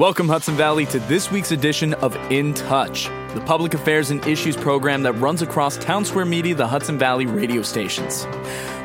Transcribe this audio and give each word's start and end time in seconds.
Welcome, 0.00 0.30
Hudson 0.30 0.56
Valley, 0.56 0.86
to 0.86 0.98
this 1.00 1.30
week's 1.30 1.52
edition 1.52 1.92
of 1.92 2.16
In 2.32 2.54
Touch, 2.54 3.04
the 3.34 3.42
public 3.44 3.74
affairs 3.74 4.10
and 4.10 4.26
issues 4.26 4.56
program 4.56 5.02
that 5.02 5.12
runs 5.12 5.42
across 5.42 5.76
Town 5.76 6.06
Square 6.06 6.24
Media, 6.24 6.54
the 6.54 6.66
Hudson 6.66 6.98
Valley 6.98 7.26
radio 7.26 7.60
stations. 7.60 8.26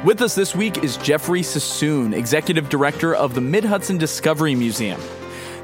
With 0.04 0.22
us 0.22 0.36
this 0.36 0.54
week 0.58 0.84
is 0.84 0.98
Jeffrey 0.98 1.42
Sassoon, 1.42 2.14
Executive 2.14 2.68
Director 2.68 3.16
of 3.16 3.34
the 3.34 3.40
Mid 3.40 3.64
Hudson 3.64 3.98
Discovery 3.98 4.56
Museum. 4.56 5.00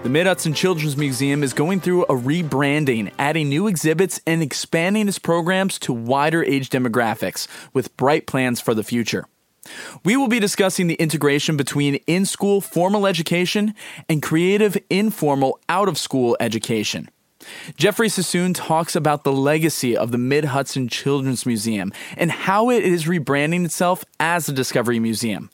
The 0.04 0.10
Mid 0.10 0.26
Hudson 0.26 0.54
Children's 0.54 0.96
Museum 0.96 1.44
is 1.44 1.52
going 1.52 1.82
through 1.82 2.04
a 2.04 2.16
rebranding, 2.16 3.12
adding 3.20 3.50
new 3.50 3.68
exhibits 3.68 4.22
and 4.26 4.42
expanding 4.42 5.10
its 5.10 5.20
programs 5.20 5.78
to 5.80 5.92
wider 5.92 6.46
age 6.46 6.70
demographics 6.70 7.50
with 7.74 7.98
bright 7.98 8.26
plans 8.26 8.62
for 8.62 8.74
the 8.74 8.84
future. 8.86 9.26
We 10.04 10.18
will 10.18 10.28
be 10.28 10.40
discussing 10.40 10.88
the 10.88 10.96
integration 10.96 11.58
between 11.58 11.96
in 12.08 12.26
school 12.26 12.62
formal 12.62 13.06
education 13.06 13.74
and 14.10 14.22
creative 14.22 14.78
informal 14.90 15.60
out 15.70 15.88
of 15.88 15.98
school 15.98 16.36
education. 16.40 17.10
Jeffrey 17.76 18.10
Sassoon 18.10 18.54
talks 18.54 18.96
about 18.96 19.24
the 19.24 19.32
legacy 19.32 19.98
of 19.98 20.12
the 20.12 20.18
Mid 20.18 20.46
Hudson 20.46 20.88
Children's 20.88 21.46
Museum 21.46 21.92
and 22.18 22.32
how 22.32 22.70
it 22.70 22.84
is 22.84 23.06
rebranding 23.06 23.66
itself 23.66 24.06
as 24.20 24.48
a 24.48 24.54
Discovery 24.54 25.00
Museum. 25.00 25.50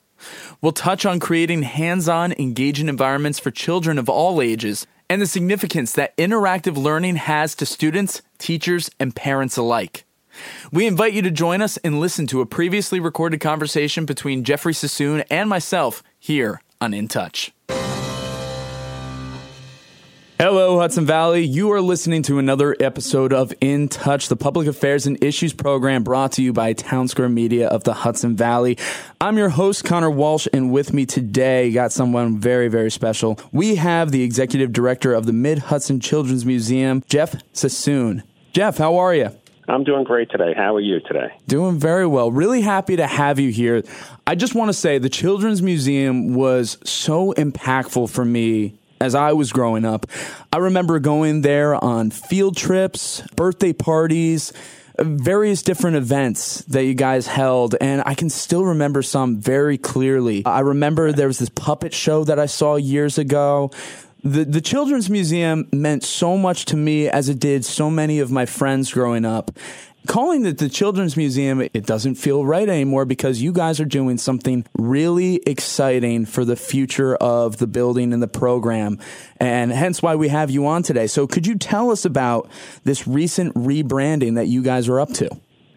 We'll 0.60 0.72
touch 0.72 1.06
on 1.06 1.20
creating 1.20 1.62
hands 1.62 2.08
on, 2.08 2.32
engaging 2.32 2.88
environments 2.88 3.38
for 3.38 3.50
children 3.50 3.98
of 3.98 4.08
all 4.08 4.42
ages 4.42 4.86
and 5.08 5.22
the 5.22 5.26
significance 5.26 5.92
that 5.92 6.16
interactive 6.16 6.76
learning 6.76 7.16
has 7.16 7.54
to 7.54 7.66
students, 7.66 8.20
teachers, 8.38 8.90
and 9.00 9.14
parents 9.14 9.56
alike. 9.56 10.04
We 10.72 10.86
invite 10.86 11.12
you 11.12 11.22
to 11.22 11.30
join 11.30 11.62
us 11.62 11.76
and 11.78 12.00
listen 12.00 12.26
to 12.28 12.40
a 12.40 12.46
previously 12.46 13.00
recorded 13.00 13.40
conversation 13.40 14.04
between 14.04 14.44
Jeffrey 14.44 14.74
Sassoon 14.74 15.24
and 15.30 15.48
myself 15.48 16.02
here 16.18 16.60
on 16.80 16.94
In 16.94 17.08
Touch. 17.08 17.52
Hello, 20.40 20.78
Hudson 20.78 21.04
Valley. 21.04 21.44
You 21.44 21.72
are 21.72 21.80
listening 21.80 22.22
to 22.22 22.38
another 22.38 22.76
episode 22.78 23.32
of 23.32 23.52
In 23.60 23.88
Touch, 23.88 24.28
the 24.28 24.36
public 24.36 24.68
affairs 24.68 25.04
and 25.04 25.20
issues 25.20 25.52
program 25.52 26.04
brought 26.04 26.30
to 26.34 26.44
you 26.44 26.52
by 26.52 26.74
Town 26.74 27.08
Square 27.08 27.30
Media 27.30 27.66
of 27.66 27.82
the 27.82 27.92
Hudson 27.92 28.36
Valley. 28.36 28.78
I'm 29.20 29.36
your 29.36 29.48
host, 29.48 29.84
Connor 29.84 30.12
Walsh, 30.12 30.46
and 30.52 30.70
with 30.70 30.92
me 30.92 31.06
today, 31.06 31.72
got 31.72 31.90
someone 31.90 32.38
very, 32.38 32.68
very 32.68 32.92
special. 32.92 33.36
We 33.50 33.74
have 33.74 34.12
the 34.12 34.22
executive 34.22 34.72
director 34.72 35.12
of 35.12 35.26
the 35.26 35.32
Mid 35.32 35.58
Hudson 35.58 35.98
Children's 35.98 36.46
Museum, 36.46 37.02
Jeff 37.08 37.34
Sassoon. 37.52 38.22
Jeff, 38.52 38.78
how 38.78 38.96
are 38.96 39.16
you? 39.16 39.32
I'm 39.68 39.84
doing 39.84 40.04
great 40.04 40.30
today. 40.30 40.54
How 40.56 40.76
are 40.76 40.80
you 40.80 41.00
today? 41.00 41.34
Doing 41.46 41.78
very 41.78 42.06
well. 42.06 42.32
Really 42.32 42.62
happy 42.62 42.96
to 42.96 43.06
have 43.06 43.38
you 43.38 43.50
here. 43.50 43.82
I 44.26 44.34
just 44.34 44.54
want 44.54 44.70
to 44.70 44.72
say 44.72 44.96
the 44.96 45.10
Children's 45.10 45.60
Museum 45.60 46.32
was 46.32 46.78
so 46.84 47.34
impactful 47.34 48.08
for 48.08 48.24
me 48.24 48.78
as 48.98 49.14
I 49.14 49.34
was 49.34 49.52
growing 49.52 49.84
up. 49.84 50.06
I 50.50 50.56
remember 50.56 50.98
going 51.00 51.42
there 51.42 51.74
on 51.74 52.10
field 52.10 52.56
trips, 52.56 53.20
birthday 53.36 53.74
parties, 53.74 54.54
various 54.98 55.62
different 55.62 55.96
events 55.96 56.62
that 56.64 56.84
you 56.84 56.94
guys 56.94 57.26
held, 57.26 57.76
and 57.78 58.02
I 58.06 58.14
can 58.14 58.30
still 58.30 58.64
remember 58.64 59.02
some 59.02 59.36
very 59.36 59.76
clearly. 59.76 60.44
I 60.46 60.60
remember 60.60 61.12
there 61.12 61.28
was 61.28 61.38
this 61.38 61.50
puppet 61.50 61.92
show 61.92 62.24
that 62.24 62.38
I 62.38 62.46
saw 62.46 62.76
years 62.76 63.18
ago 63.18 63.70
the 64.22 64.44
the 64.44 64.60
children's 64.60 65.08
museum 65.08 65.68
meant 65.72 66.02
so 66.04 66.36
much 66.36 66.64
to 66.66 66.76
me 66.76 67.08
as 67.08 67.28
it 67.28 67.38
did 67.38 67.64
so 67.64 67.90
many 67.90 68.18
of 68.18 68.30
my 68.30 68.46
friends 68.46 68.92
growing 68.92 69.24
up. 69.24 69.50
Calling 70.06 70.46
it 70.46 70.58
the 70.58 70.68
children's 70.68 71.16
museum 71.16 71.60
it 71.60 71.84
doesn't 71.84 72.14
feel 72.14 72.44
right 72.44 72.68
anymore 72.68 73.04
because 73.04 73.42
you 73.42 73.52
guys 73.52 73.78
are 73.78 73.84
doing 73.84 74.16
something 74.16 74.64
really 74.78 75.36
exciting 75.46 76.24
for 76.24 76.44
the 76.44 76.56
future 76.56 77.14
of 77.16 77.58
the 77.58 77.66
building 77.66 78.12
and 78.12 78.22
the 78.22 78.28
program 78.28 78.98
and 79.38 79.70
hence 79.70 80.00
why 80.00 80.16
we 80.16 80.28
have 80.28 80.50
you 80.50 80.66
on 80.66 80.82
today. 80.82 81.06
So 81.08 81.26
could 81.26 81.46
you 81.46 81.58
tell 81.58 81.90
us 81.90 82.04
about 82.04 82.48
this 82.84 83.06
recent 83.06 83.54
rebranding 83.54 84.36
that 84.36 84.46
you 84.46 84.62
guys 84.62 84.88
are 84.88 84.98
up 84.98 85.12
to? 85.14 85.28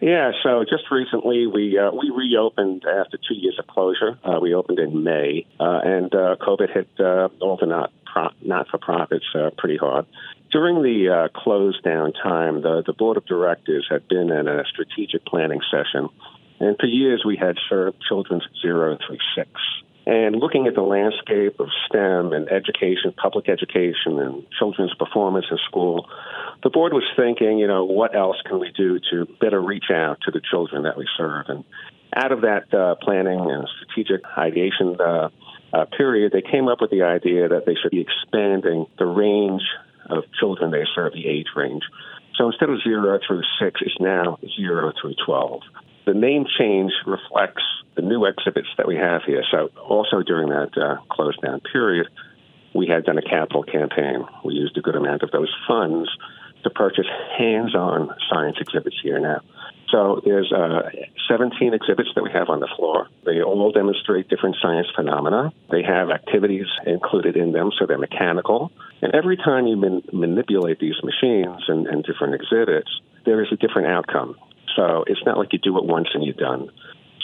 Yeah, 0.02 0.32
so 0.42 0.64
just 0.68 0.90
recently 0.90 1.46
we 1.46 1.78
uh, 1.78 1.92
we 1.92 2.10
reopened 2.10 2.82
after 2.84 3.18
two 3.18 3.36
years 3.36 3.56
of 3.60 3.68
closure. 3.68 4.18
Uh, 4.24 4.40
we 4.40 4.52
opened 4.52 4.80
in 4.80 5.04
May, 5.04 5.46
uh, 5.60 5.78
and 5.84 6.12
uh, 6.12 6.34
COVID 6.40 6.74
hit 6.74 6.88
uh, 6.98 7.28
all 7.40 7.56
the 7.56 7.66
not 7.66 7.92
pro- 8.12 8.30
not 8.42 8.68
for 8.68 8.78
profits 8.78 9.24
uh, 9.34 9.50
pretty 9.56 9.76
hard. 9.76 10.06
During 10.50 10.82
the 10.82 11.08
uh, 11.08 11.28
close 11.38 11.80
down 11.82 12.12
time, 12.12 12.62
the 12.62 12.82
the 12.86 12.92
board 12.92 13.16
of 13.16 13.24
directors 13.26 13.86
had 13.90 14.06
been 14.08 14.30
in 14.30 14.48
a 14.48 14.64
strategic 14.72 15.24
planning 15.24 15.60
session, 15.70 16.08
and 16.60 16.76
for 16.78 16.86
years 16.86 17.24
we 17.24 17.36
had 17.36 17.56
served 17.68 17.96
children 18.06 18.40
zero 18.60 18.98
through 19.06 19.18
six. 19.34 19.50
And 20.04 20.34
looking 20.36 20.66
at 20.66 20.74
the 20.74 20.82
landscape 20.82 21.60
of 21.60 21.68
STEM 21.86 22.32
and 22.32 22.50
education, 22.50 23.14
public 23.16 23.48
education, 23.48 24.18
and 24.18 24.44
children's 24.58 24.94
performance 24.94 25.46
in 25.48 25.58
school, 25.68 26.08
the 26.64 26.70
board 26.70 26.92
was 26.92 27.04
thinking, 27.16 27.58
you 27.58 27.68
know, 27.68 27.84
what 27.84 28.16
else 28.16 28.36
can 28.44 28.58
we 28.58 28.72
do 28.76 28.98
to 29.10 29.26
better 29.40 29.60
reach 29.60 29.90
out 29.94 30.18
to 30.24 30.32
the 30.32 30.40
children 30.50 30.82
that 30.82 30.96
we 30.96 31.06
serve? 31.16 31.46
And 31.48 31.64
out 32.14 32.32
of 32.32 32.40
that 32.42 32.74
uh, 32.74 32.96
planning 33.00 33.40
and 33.40 33.68
strategic 33.76 34.24
ideation 34.36 35.00
uh, 35.00 35.28
uh, 35.72 35.86
period, 35.96 36.32
they 36.32 36.42
came 36.42 36.68
up 36.68 36.80
with 36.80 36.90
the 36.90 37.02
idea 37.02 37.48
that 37.48 37.64
they 37.66 37.74
should 37.74 37.90
be 37.90 38.00
expanding 38.00 38.86
the 38.98 39.06
range 39.06 39.62
of 40.10 40.24
children 40.38 40.70
they 40.70 40.84
serve, 40.94 41.12
the 41.12 41.26
age 41.26 41.46
range. 41.56 41.82
So 42.36 42.46
instead 42.46 42.70
of 42.70 42.82
zero 42.82 43.18
through 43.26 43.42
six, 43.60 43.80
it's 43.82 44.00
now 44.00 44.38
zero 44.56 44.92
through 45.00 45.14
12. 45.24 45.62
The 46.06 46.14
name 46.14 46.46
change 46.58 46.92
reflects 47.06 47.62
the 47.94 48.02
new 48.02 48.24
exhibits 48.24 48.68
that 48.76 48.88
we 48.88 48.96
have 48.96 49.22
here. 49.24 49.44
So, 49.50 49.70
also 49.78 50.22
during 50.22 50.48
that 50.48 50.76
uh, 50.76 50.96
closed 51.10 51.40
down 51.42 51.60
period, 51.60 52.08
we 52.74 52.86
had 52.86 53.04
done 53.04 53.18
a 53.18 53.22
capital 53.22 53.62
campaign. 53.62 54.24
We 54.44 54.54
used 54.54 54.76
a 54.78 54.80
good 54.80 54.96
amount 54.96 55.22
of 55.22 55.30
those 55.30 55.54
funds 55.68 56.08
to 56.64 56.70
purchase 56.70 57.06
hands 57.38 57.74
on 57.74 58.10
science 58.30 58.56
exhibits 58.60 58.96
here 59.02 59.20
now. 59.20 59.40
So 59.92 60.22
there's 60.24 60.50
uh, 60.50 60.88
17 61.28 61.74
exhibits 61.74 62.08
that 62.14 62.24
we 62.24 62.30
have 62.32 62.48
on 62.48 62.60
the 62.60 62.68
floor. 62.76 63.08
They 63.26 63.42
all 63.42 63.70
demonstrate 63.72 64.28
different 64.28 64.56
science 64.60 64.88
phenomena. 64.96 65.52
They 65.70 65.82
have 65.82 66.10
activities 66.10 66.66
included 66.86 67.36
in 67.36 67.52
them, 67.52 67.70
so 67.78 67.84
they're 67.86 67.98
mechanical. 67.98 68.72
And 69.02 69.14
every 69.14 69.36
time 69.36 69.66
you 69.66 69.76
man- 69.76 70.02
manipulate 70.10 70.80
these 70.80 70.96
machines 71.04 71.62
and, 71.68 71.86
and 71.86 72.02
different 72.04 72.34
exhibits, 72.34 72.88
there 73.26 73.44
is 73.44 73.52
a 73.52 73.56
different 73.56 73.88
outcome. 73.88 74.34
So 74.74 75.04
it's 75.06 75.20
not 75.26 75.36
like 75.36 75.52
you 75.52 75.58
do 75.58 75.76
it 75.76 75.84
once 75.84 76.08
and 76.14 76.24
you're 76.24 76.34
done. 76.34 76.70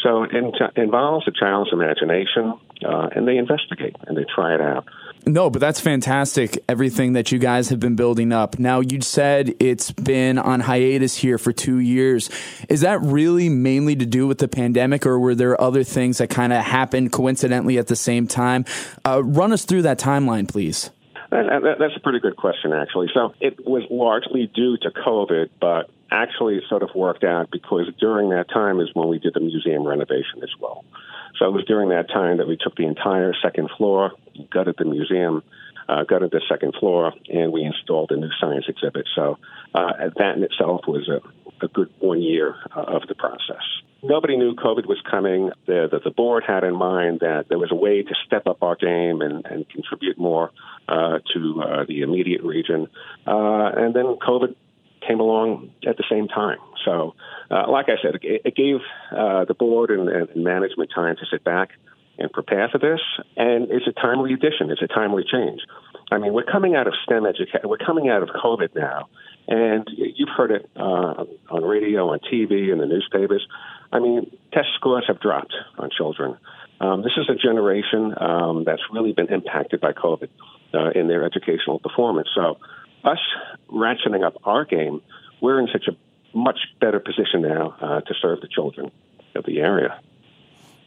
So 0.02 0.24
it 0.24 0.34
involves 0.76 1.26
a 1.26 1.32
child's 1.32 1.72
imagination, 1.72 2.54
uh, 2.84 3.08
and 3.16 3.26
they 3.26 3.38
investigate 3.38 3.96
and 4.06 4.16
they 4.16 4.24
try 4.32 4.54
it 4.54 4.60
out. 4.60 4.84
No, 5.26 5.50
but 5.50 5.60
that's 5.60 5.80
fantastic. 5.80 6.62
Everything 6.68 7.12
that 7.12 7.30
you 7.32 7.38
guys 7.38 7.68
have 7.68 7.80
been 7.80 7.96
building 7.96 8.32
up. 8.32 8.58
Now, 8.58 8.80
you 8.80 9.00
said 9.02 9.54
it's 9.60 9.90
been 9.92 10.38
on 10.38 10.60
hiatus 10.60 11.16
here 11.16 11.38
for 11.38 11.52
two 11.52 11.78
years. 11.78 12.30
Is 12.68 12.80
that 12.80 13.02
really 13.02 13.48
mainly 13.48 13.94
to 13.96 14.06
do 14.06 14.26
with 14.26 14.38
the 14.38 14.48
pandemic, 14.48 15.04
or 15.04 15.18
were 15.18 15.34
there 15.34 15.60
other 15.60 15.84
things 15.84 16.18
that 16.18 16.30
kind 16.30 16.52
of 16.52 16.64
happened 16.64 17.12
coincidentally 17.12 17.78
at 17.78 17.88
the 17.88 17.96
same 17.96 18.26
time? 18.26 18.64
Uh, 19.04 19.22
run 19.22 19.52
us 19.52 19.64
through 19.64 19.82
that 19.82 19.98
timeline, 19.98 20.48
please. 20.48 20.90
That's 21.30 21.96
a 21.96 22.00
pretty 22.00 22.20
good 22.20 22.36
question, 22.36 22.72
actually. 22.72 23.08
So 23.12 23.34
it 23.40 23.66
was 23.66 23.82
largely 23.90 24.46
due 24.46 24.78
to 24.78 24.90
COVID, 24.90 25.50
but 25.60 25.90
actually 26.10 26.56
it 26.56 26.64
sort 26.68 26.82
of 26.82 26.90
worked 26.94 27.24
out 27.24 27.50
because 27.50 27.86
during 28.00 28.30
that 28.30 28.48
time 28.48 28.80
is 28.80 28.88
when 28.94 29.08
we 29.08 29.18
did 29.18 29.34
the 29.34 29.40
museum 29.40 29.86
renovation 29.86 30.42
as 30.42 30.50
well. 30.58 30.84
So 31.38 31.46
it 31.46 31.52
was 31.52 31.64
during 31.64 31.90
that 31.90 32.08
time 32.08 32.38
that 32.38 32.48
we 32.48 32.56
took 32.56 32.76
the 32.76 32.86
entire 32.86 33.34
second 33.42 33.70
floor, 33.76 34.12
gutted 34.50 34.76
the 34.78 34.84
museum, 34.84 35.42
uh, 35.88 36.04
gutted 36.04 36.30
the 36.30 36.42
second 36.48 36.74
floor, 36.78 37.12
and 37.28 37.52
we 37.52 37.64
installed 37.64 38.10
a 38.12 38.16
new 38.16 38.30
science 38.40 38.66
exhibit. 38.68 39.06
So 39.14 39.38
uh, 39.74 39.92
that 40.16 40.36
in 40.36 40.42
itself 40.44 40.82
was 40.86 41.08
a, 41.08 41.20
a 41.64 41.68
good 41.68 41.90
one 41.98 42.20
year 42.20 42.56
uh, 42.76 42.82
of 42.82 43.02
the 43.08 43.14
process. 43.14 43.62
Nobody 44.02 44.36
knew 44.36 44.54
COVID 44.54 44.86
was 44.86 45.00
coming. 45.10 45.50
The, 45.66 45.88
the, 45.90 45.98
the, 45.98 46.10
board 46.10 46.44
had 46.46 46.62
in 46.62 46.76
mind 46.76 47.20
that 47.20 47.46
there 47.48 47.58
was 47.58 47.72
a 47.72 47.74
way 47.74 48.02
to 48.02 48.14
step 48.26 48.46
up 48.46 48.62
our 48.62 48.76
game 48.76 49.22
and, 49.22 49.44
and 49.44 49.68
contribute 49.68 50.16
more 50.16 50.52
uh, 50.88 51.18
to 51.34 51.62
uh, 51.62 51.84
the 51.88 52.02
immediate 52.02 52.44
region. 52.44 52.86
Uh, 53.26 53.72
and 53.76 53.94
then 53.94 54.16
COVID 54.22 54.54
came 55.08 55.20
along 55.20 55.70
at 55.86 55.96
the 55.96 56.04
same 56.10 56.28
time. 56.28 56.58
So, 56.84 57.14
uh, 57.50 57.70
like 57.70 57.86
I 57.88 57.96
said, 58.02 58.16
it, 58.22 58.42
it 58.44 58.54
gave 58.54 58.76
uh, 59.10 59.44
the 59.46 59.54
board 59.54 59.90
and, 59.90 60.08
and, 60.08 60.44
management 60.44 60.90
time 60.94 61.16
to 61.16 61.26
sit 61.30 61.42
back 61.42 61.70
and 62.18 62.30
prepare 62.30 62.68
for 62.68 62.78
this. 62.78 63.00
And 63.36 63.70
it's 63.70 63.86
a 63.86 63.92
timely 63.92 64.34
addition. 64.34 64.70
It's 64.70 64.82
a 64.82 64.86
timely 64.86 65.24
change. 65.30 65.60
I 66.10 66.18
mean, 66.18 66.32
we're 66.32 66.44
coming 66.44 66.74
out 66.74 66.86
of 66.86 66.94
STEM 67.04 67.26
education. 67.26 67.60
We're 67.64 67.78
coming 67.78 68.08
out 68.08 68.22
of 68.22 68.30
COVID 68.30 68.74
now, 68.74 69.08
and 69.46 69.88
you've 69.94 70.30
heard 70.36 70.50
it 70.50 70.70
uh, 70.76 71.24
on 71.50 71.62
radio, 71.64 72.10
on 72.10 72.20
TV, 72.20 72.72
in 72.72 72.78
the 72.78 72.86
newspapers. 72.86 73.46
I 73.92 73.98
mean, 73.98 74.30
test 74.52 74.68
scores 74.76 75.04
have 75.06 75.20
dropped 75.20 75.54
on 75.78 75.90
children. 75.96 76.36
Um, 76.80 77.02
this 77.02 77.12
is 77.16 77.28
a 77.28 77.34
generation 77.34 78.14
um, 78.18 78.64
that's 78.64 78.82
really 78.92 79.12
been 79.12 79.32
impacted 79.32 79.80
by 79.80 79.92
COVID 79.92 80.28
uh, 80.74 80.90
in 80.90 81.08
their 81.08 81.24
educational 81.24 81.78
performance. 81.78 82.28
So, 82.34 82.58
us 83.04 83.18
ratcheting 83.70 84.24
up 84.24 84.34
our 84.44 84.64
game, 84.64 85.00
we're 85.40 85.60
in 85.60 85.68
such 85.72 85.86
a 85.88 86.36
much 86.36 86.58
better 86.80 87.00
position 87.00 87.42
now 87.42 87.74
uh, 87.80 88.00
to 88.02 88.14
serve 88.20 88.40
the 88.40 88.48
children 88.48 88.90
of 89.34 89.44
the 89.44 89.60
area. 89.60 90.00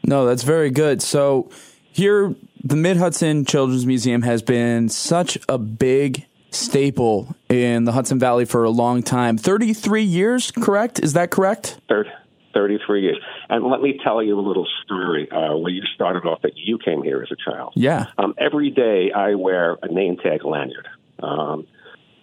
No, 0.04 0.26
that's 0.26 0.42
very 0.42 0.70
good. 0.70 1.02
So, 1.02 1.50
here 1.92 2.34
the 2.64 2.76
Mid 2.76 2.96
Hudson 2.96 3.44
Children's 3.44 3.86
Museum 3.86 4.22
has 4.22 4.42
been 4.42 4.88
such 4.88 5.38
a 5.48 5.58
big 5.58 6.26
staple 6.50 7.34
in 7.48 7.84
the 7.84 7.92
Hudson 7.92 8.18
Valley 8.18 8.44
for 8.44 8.64
a 8.64 8.70
long 8.70 9.02
time. 9.02 9.36
33 9.36 10.02
years, 10.02 10.50
correct? 10.50 11.00
Is 11.00 11.14
that 11.14 11.30
correct? 11.30 11.78
30, 11.88 12.10
33 12.54 13.02
years. 13.02 13.18
And 13.48 13.64
let 13.64 13.80
me 13.80 13.98
tell 14.02 14.22
you 14.22 14.38
a 14.38 14.40
little 14.40 14.66
story 14.84 15.30
uh, 15.30 15.56
where 15.56 15.72
you 15.72 15.82
started 15.94 16.24
off 16.24 16.42
that 16.42 16.56
you 16.56 16.78
came 16.78 17.02
here 17.02 17.22
as 17.22 17.30
a 17.30 17.50
child. 17.50 17.72
Yeah. 17.74 18.06
Um, 18.18 18.34
every 18.38 18.70
day 18.70 19.12
I 19.12 19.34
wear 19.34 19.78
a 19.82 19.88
name 19.88 20.16
tag 20.16 20.44
lanyard. 20.44 20.88
Um, 21.22 21.66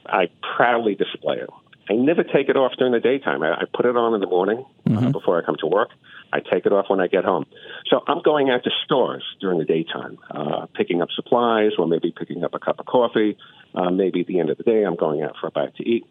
I 0.10 0.30
proudly 0.56 0.96
display 0.96 1.38
it. 1.38 1.50
I 1.90 1.94
never 1.94 2.24
take 2.24 2.50
it 2.50 2.56
off 2.56 2.74
during 2.78 2.94
the 2.94 3.00
daytime. 3.00 3.42
I, 3.42 3.54
I 3.54 3.64
put 3.74 3.86
it 3.86 3.98
on 3.98 4.14
in 4.14 4.22
the 4.22 4.28
morning 4.28 4.64
uh, 4.86 4.90
mm-hmm. 4.90 5.08
uh, 5.08 5.12
before 5.12 5.42
I 5.42 5.46
come 5.46 5.56
to 5.62 5.68
work. 5.68 5.90
I 6.32 6.40
take 6.40 6.68
it 6.68 6.72
off 6.72 6.86
when 6.90 7.00
I 7.00 7.08
get 7.08 7.26
home. 7.26 7.46
So 7.88 8.02
I'm 8.08 8.22
going 8.22 8.52
out 8.52 8.64
to 8.66 8.70
stores 8.86 9.24
during 9.42 9.58
the 9.58 9.66
daytime, 9.66 10.20
uh, 10.30 10.68
picking 10.76 11.02
up 11.02 11.10
supplies 11.16 11.72
or 11.80 11.88
maybe 11.88 12.14
picking 12.16 12.44
up 12.44 12.54
a 12.54 12.60
cup 12.60 12.80
of 12.80 12.86
coffee. 12.86 13.38
Uh, 13.74 13.90
maybe 13.90 14.22
at 14.22 14.28
the 14.28 14.40
end 14.40 14.52
of 14.52 14.58
the 14.58 14.64
day, 14.64 14.84
I'm 14.84 14.96
going 14.96 15.24
out 15.24 15.36
for 15.42 15.48
a 15.48 15.52
bite 15.52 15.76
to 15.78 15.84
eat. 15.84 16.06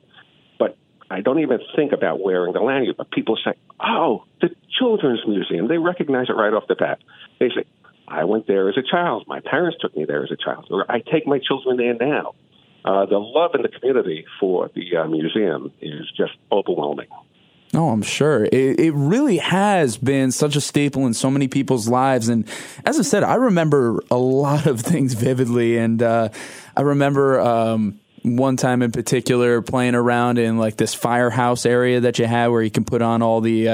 But 0.58 0.76
I 1.08 1.20
don't 1.20 1.38
even 1.38 1.60
think 1.76 1.92
about 1.92 2.20
wearing 2.20 2.52
the 2.52 2.60
lanyard. 2.60 2.96
But 2.96 3.12
people 3.12 3.38
say, 3.44 3.52
oh, 3.78 4.24
the 4.40 4.50
Children's 4.76 5.20
Museum. 5.28 5.68
They 5.68 5.78
recognize 5.78 6.28
it 6.28 6.32
right 6.32 6.52
off 6.52 6.66
the 6.68 6.74
bat. 6.74 6.98
They 7.38 7.50
say, 7.50 7.64
I 8.08 8.24
went 8.24 8.48
there 8.48 8.68
as 8.68 8.76
a 8.76 8.82
child. 8.82 9.26
My 9.28 9.40
parents 9.40 9.78
took 9.80 9.96
me 9.96 10.06
there 10.06 10.24
as 10.24 10.32
a 10.32 10.36
child. 10.36 10.66
Or 10.70 10.90
I 10.90 11.00
take 11.00 11.26
my 11.26 11.38
children 11.38 11.76
there 11.76 11.94
now. 11.94 12.34
Uh, 12.84 13.06
the 13.06 13.18
love 13.18 13.54
in 13.54 13.62
the 13.62 13.68
community 13.68 14.24
for 14.40 14.70
the 14.74 14.96
uh, 14.96 15.06
museum 15.06 15.72
is 15.80 16.10
just 16.16 16.32
overwhelming. 16.50 17.08
Oh, 17.74 17.90
I'm 17.90 18.02
sure. 18.02 18.44
It, 18.44 18.80
it, 18.80 18.92
really 18.92 19.36
has 19.38 19.98
been 19.98 20.32
such 20.32 20.56
a 20.56 20.60
staple 20.60 21.06
in 21.06 21.12
so 21.12 21.30
many 21.30 21.48
people's 21.48 21.86
lives. 21.86 22.28
And 22.28 22.48
as 22.86 22.98
I 22.98 23.02
said, 23.02 23.24
I 23.24 23.34
remember 23.34 24.02
a 24.10 24.16
lot 24.16 24.66
of 24.66 24.80
things 24.80 25.12
vividly. 25.12 25.76
And 25.76 26.02
uh, 26.02 26.30
I 26.76 26.80
remember 26.80 27.40
um, 27.40 28.00
one 28.22 28.56
time 28.56 28.80
in 28.80 28.90
particular 28.90 29.60
playing 29.60 29.94
around 29.94 30.38
in 30.38 30.56
like 30.56 30.76
this 30.76 30.94
firehouse 30.94 31.66
area 31.66 32.00
that 32.00 32.18
you 32.18 32.24
had 32.24 32.48
where 32.48 32.62
you 32.62 32.70
can 32.70 32.84
put 32.84 33.02
on 33.02 33.20
all 33.20 33.42
the 33.42 33.68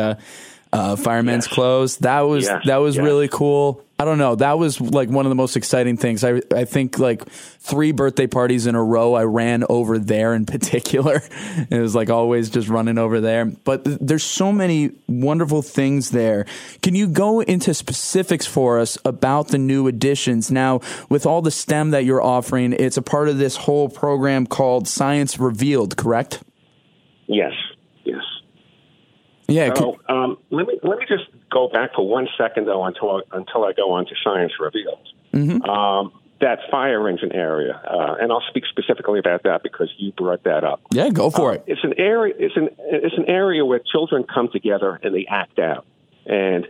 uh, 0.75 0.97
firemen's 0.97 1.47
yes. 1.47 1.55
clothes. 1.55 1.99
That 1.99 2.23
was 2.23 2.45
yes. 2.45 2.63
that 2.67 2.77
was 2.79 2.97
yes. 2.97 3.05
really 3.05 3.29
cool. 3.29 3.85
I 3.97 4.05
don't 4.05 4.19
know. 4.19 4.35
That 4.35 4.59
was 4.59 4.81
like 4.81 5.09
one 5.09 5.25
of 5.25 5.31
the 5.31 5.37
most 5.37 5.57
exciting 5.57 5.97
things. 5.97 6.25
I 6.25 6.43
I 6.53 6.65
think 6.65 6.99
like 6.99 7.25
three 7.29 7.93
birthday 7.93 8.27
parties 8.27 8.67
in 8.67 8.75
a 8.75 8.83
row. 8.83 9.15
I 9.15 9.23
ran 9.23 9.65
over 9.69 10.01
there 10.01 10.35
in 10.35 10.47
particular. 10.55 11.23
it 11.71 11.79
was 11.79 11.95
like 11.95 12.11
always 12.11 12.51
just 12.51 12.69
running 12.69 12.99
over 12.99 13.21
there. 13.21 13.45
But 13.45 13.85
th- 13.85 13.99
there's 14.01 14.25
so 14.25 14.53
many 14.53 14.91
wonderful 15.07 15.63
things 15.63 16.11
there. 16.11 16.45
Can 16.83 16.97
you 16.97 17.07
go 17.07 17.41
into 17.41 17.73
specifics 17.73 18.47
for 18.47 18.81
us 18.81 18.99
about 19.05 19.49
the 19.49 19.59
new 19.59 19.87
additions? 19.87 20.51
Now, 20.51 20.81
with 21.09 21.25
all 21.25 21.41
the 21.41 21.53
STEM 21.53 21.91
that 21.91 22.05
you're 22.05 22.23
offering, 22.23 22.73
it's 22.73 22.97
a 22.97 23.03
part 23.03 23.29
of 23.29 23.39
this 23.39 23.57
whole 23.57 23.89
program 23.89 24.47
called 24.47 24.89
Science 24.89 25.39
Revealed, 25.39 25.97
correct? 25.97 26.43
Yes. 27.27 27.53
Yes. 28.05 28.23
Yeah. 29.49 29.75
So 29.75 29.99
um, 30.09 30.39
let 30.51 30.67
me 30.67 30.79
let 30.83 30.99
me 30.99 31.07
just 31.07 31.25
go 31.51 31.69
back 31.69 31.95
for 31.95 32.07
one 32.07 32.29
second 32.39 32.67
though 32.67 32.85
until 32.85 33.23
until 33.33 33.65
I 33.65 33.73
go 33.73 33.93
on 33.93 34.07
to 34.07 34.15
science 34.23 34.53
reveals. 34.59 35.13
Mm-hmm. 35.33 35.63
Um, 35.69 36.13
that 36.41 36.59
fire 36.71 37.09
engine 37.09 37.33
area, 37.33 37.81
uh, 37.89 38.17
and 38.21 38.33
I'll 38.33 38.43
speak 38.51 38.65
specifically 38.67 39.19
about 39.19 39.45
that 39.45 39.63
because 39.63 39.89
you 39.97 40.13
brought 40.13 40.45
that 40.45 40.65
up. 40.65 40.81
Yeah, 40.91 41.09
go 41.11 41.31
for 41.31 41.51
uh, 41.51 41.55
it. 41.55 41.65
It's 41.67 41.85
an 41.85 41.95
area. 41.99 42.35
It's 42.39 42.57
an 42.57 42.69
it's 42.79 43.17
an 43.17 43.27
area 43.27 43.65
where 43.65 43.81
children 43.81 44.25
come 44.25 44.49
together 44.53 44.99
and 45.03 45.15
they 45.15 45.27
act 45.29 45.59
out, 45.59 45.87
and 46.27 46.67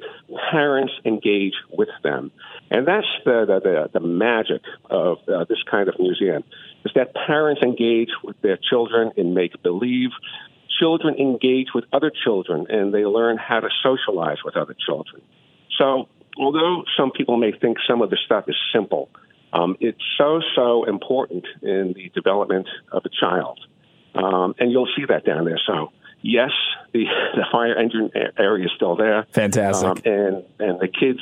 parents 0.50 0.92
engage 1.04 1.54
with 1.70 1.88
them, 2.02 2.30
and 2.70 2.86
that's 2.86 3.06
the 3.24 3.44
the, 3.46 3.60
the, 3.60 4.00
the 4.00 4.06
magic 4.06 4.62
of 4.90 5.18
uh, 5.28 5.44
this 5.48 5.62
kind 5.70 5.88
of 5.88 5.98
museum 5.98 6.44
is 6.84 6.92
that 6.94 7.14
parents 7.14 7.62
engage 7.62 8.10
with 8.22 8.40
their 8.42 8.58
children 8.58 9.12
in 9.16 9.34
make 9.34 9.60
believe 9.62 10.10
children 10.78 11.14
engage 11.16 11.68
with 11.74 11.84
other 11.92 12.10
children 12.24 12.66
and 12.68 12.92
they 12.92 13.04
learn 13.04 13.36
how 13.36 13.60
to 13.60 13.68
socialize 13.82 14.38
with 14.44 14.56
other 14.56 14.74
children. 14.86 15.22
So, 15.78 16.08
although 16.38 16.84
some 16.96 17.10
people 17.10 17.36
may 17.36 17.52
think 17.52 17.78
some 17.88 18.02
of 18.02 18.10
the 18.10 18.18
stuff 18.24 18.44
is 18.48 18.56
simple, 18.72 19.08
um, 19.52 19.76
it's 19.80 20.00
so, 20.18 20.40
so 20.54 20.84
important 20.84 21.44
in 21.62 21.94
the 21.96 22.10
development 22.14 22.68
of 22.90 23.04
a 23.04 23.08
child. 23.08 23.60
Um, 24.14 24.54
and 24.58 24.70
you'll 24.70 24.88
see 24.96 25.04
that 25.08 25.24
down 25.24 25.44
there. 25.44 25.60
So, 25.66 25.92
yes, 26.22 26.50
the, 26.92 27.04
the 27.34 27.44
fire 27.50 27.76
engine 27.76 28.10
area 28.38 28.66
is 28.66 28.72
still 28.76 28.96
there. 28.96 29.26
Fantastic. 29.32 29.88
Um, 29.88 29.98
and, 30.04 30.44
and 30.58 30.80
the 30.80 30.88
kids 30.88 31.20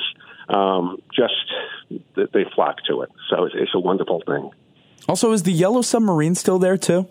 um, 0.49 0.97
just, 1.15 1.33
they 2.15 2.45
flock 2.55 2.77
to 2.87 3.01
it. 3.01 3.09
So, 3.29 3.45
it's, 3.45 3.55
it's 3.57 3.71
a 3.75 3.79
wonderful 3.79 4.21
thing. 4.25 4.51
Also, 5.07 5.31
is 5.31 5.43
the 5.43 5.51
yellow 5.51 5.81
submarine 5.81 6.35
still 6.35 6.59
there 6.59 6.77
too? 6.77 7.07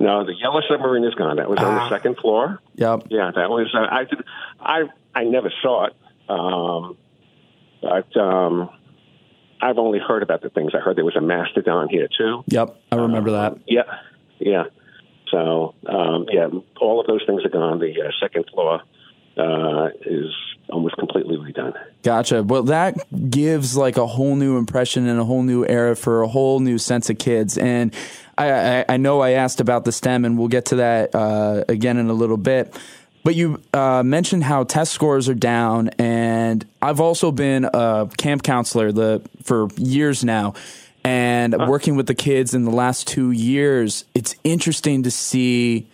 No, 0.00 0.24
the 0.24 0.34
yellow 0.34 0.62
submarine 0.66 1.04
is 1.04 1.14
gone. 1.14 1.36
That 1.36 1.50
was 1.50 1.58
on 1.58 1.74
the 1.74 1.80
ah. 1.82 1.88
second 1.90 2.16
floor. 2.16 2.58
Yep. 2.76 3.08
Yeah, 3.10 3.30
that 3.34 3.50
was. 3.50 3.68
Uh, 3.74 3.86
I 3.90 4.04
did. 4.04 4.24
I 4.58 4.82
I 5.14 5.24
never 5.24 5.52
saw 5.60 5.88
it, 5.88 5.96
um, 6.28 6.96
but 7.82 8.16
um, 8.18 8.70
I've 9.60 9.76
only 9.76 9.98
heard 9.98 10.22
about 10.22 10.40
the 10.40 10.48
things. 10.48 10.72
I 10.74 10.78
heard 10.78 10.96
there 10.96 11.04
was 11.04 11.16
a 11.16 11.20
mastodon 11.20 11.90
here 11.90 12.08
too. 12.16 12.42
Yep, 12.46 12.80
I 12.90 12.96
remember 12.96 13.32
that. 13.32 13.52
Um, 13.52 13.62
yeah, 13.66 13.82
yeah. 14.38 14.64
So 15.30 15.74
um, 15.86 16.26
yeah, 16.32 16.48
all 16.80 17.00
of 17.00 17.06
those 17.06 17.22
things 17.26 17.44
are 17.44 17.50
gone. 17.50 17.78
The 17.78 17.92
uh, 18.00 18.10
second 18.22 18.46
floor 18.54 18.80
uh, 19.36 19.88
is 20.06 20.34
almost 20.70 20.96
completely 20.96 21.36
redone. 21.36 21.74
Gotcha. 22.02 22.42
Well, 22.42 22.62
that 22.64 22.96
gives 23.30 23.76
like 23.76 23.96
a 23.96 24.06
whole 24.06 24.36
new 24.36 24.56
impression 24.56 25.06
and 25.06 25.20
a 25.20 25.24
whole 25.24 25.42
new 25.42 25.66
era 25.66 25.94
for 25.94 26.22
a 26.22 26.28
whole 26.28 26.60
new 26.60 26.78
sense 26.78 27.10
of 27.10 27.18
kids. 27.18 27.58
And 27.58 27.94
I, 28.40 28.78
I, 28.78 28.84
I 28.88 28.96
know 28.96 29.20
I 29.20 29.32
asked 29.32 29.60
about 29.60 29.84
the 29.84 29.92
STEM, 29.92 30.24
and 30.24 30.38
we'll 30.38 30.48
get 30.48 30.66
to 30.66 30.76
that 30.76 31.14
uh, 31.14 31.64
again 31.68 31.98
in 31.98 32.08
a 32.08 32.14
little 32.14 32.38
bit. 32.38 32.74
But 33.22 33.34
you 33.34 33.60
uh, 33.74 34.02
mentioned 34.02 34.44
how 34.44 34.64
test 34.64 34.92
scores 34.92 35.28
are 35.28 35.34
down, 35.34 35.90
and 35.98 36.66
I've 36.80 37.00
also 37.00 37.32
been 37.32 37.68
a 37.72 38.08
camp 38.16 38.42
counselor 38.42 38.92
the, 38.92 39.20
for 39.42 39.68
years 39.76 40.24
now, 40.24 40.54
and 41.04 41.52
huh. 41.52 41.66
working 41.68 41.96
with 41.96 42.06
the 42.06 42.14
kids 42.14 42.54
in 42.54 42.64
the 42.64 42.70
last 42.70 43.06
two 43.06 43.30
years. 43.30 44.06
It's 44.14 44.34
interesting 44.42 45.02
to 45.02 45.10
see 45.10 45.86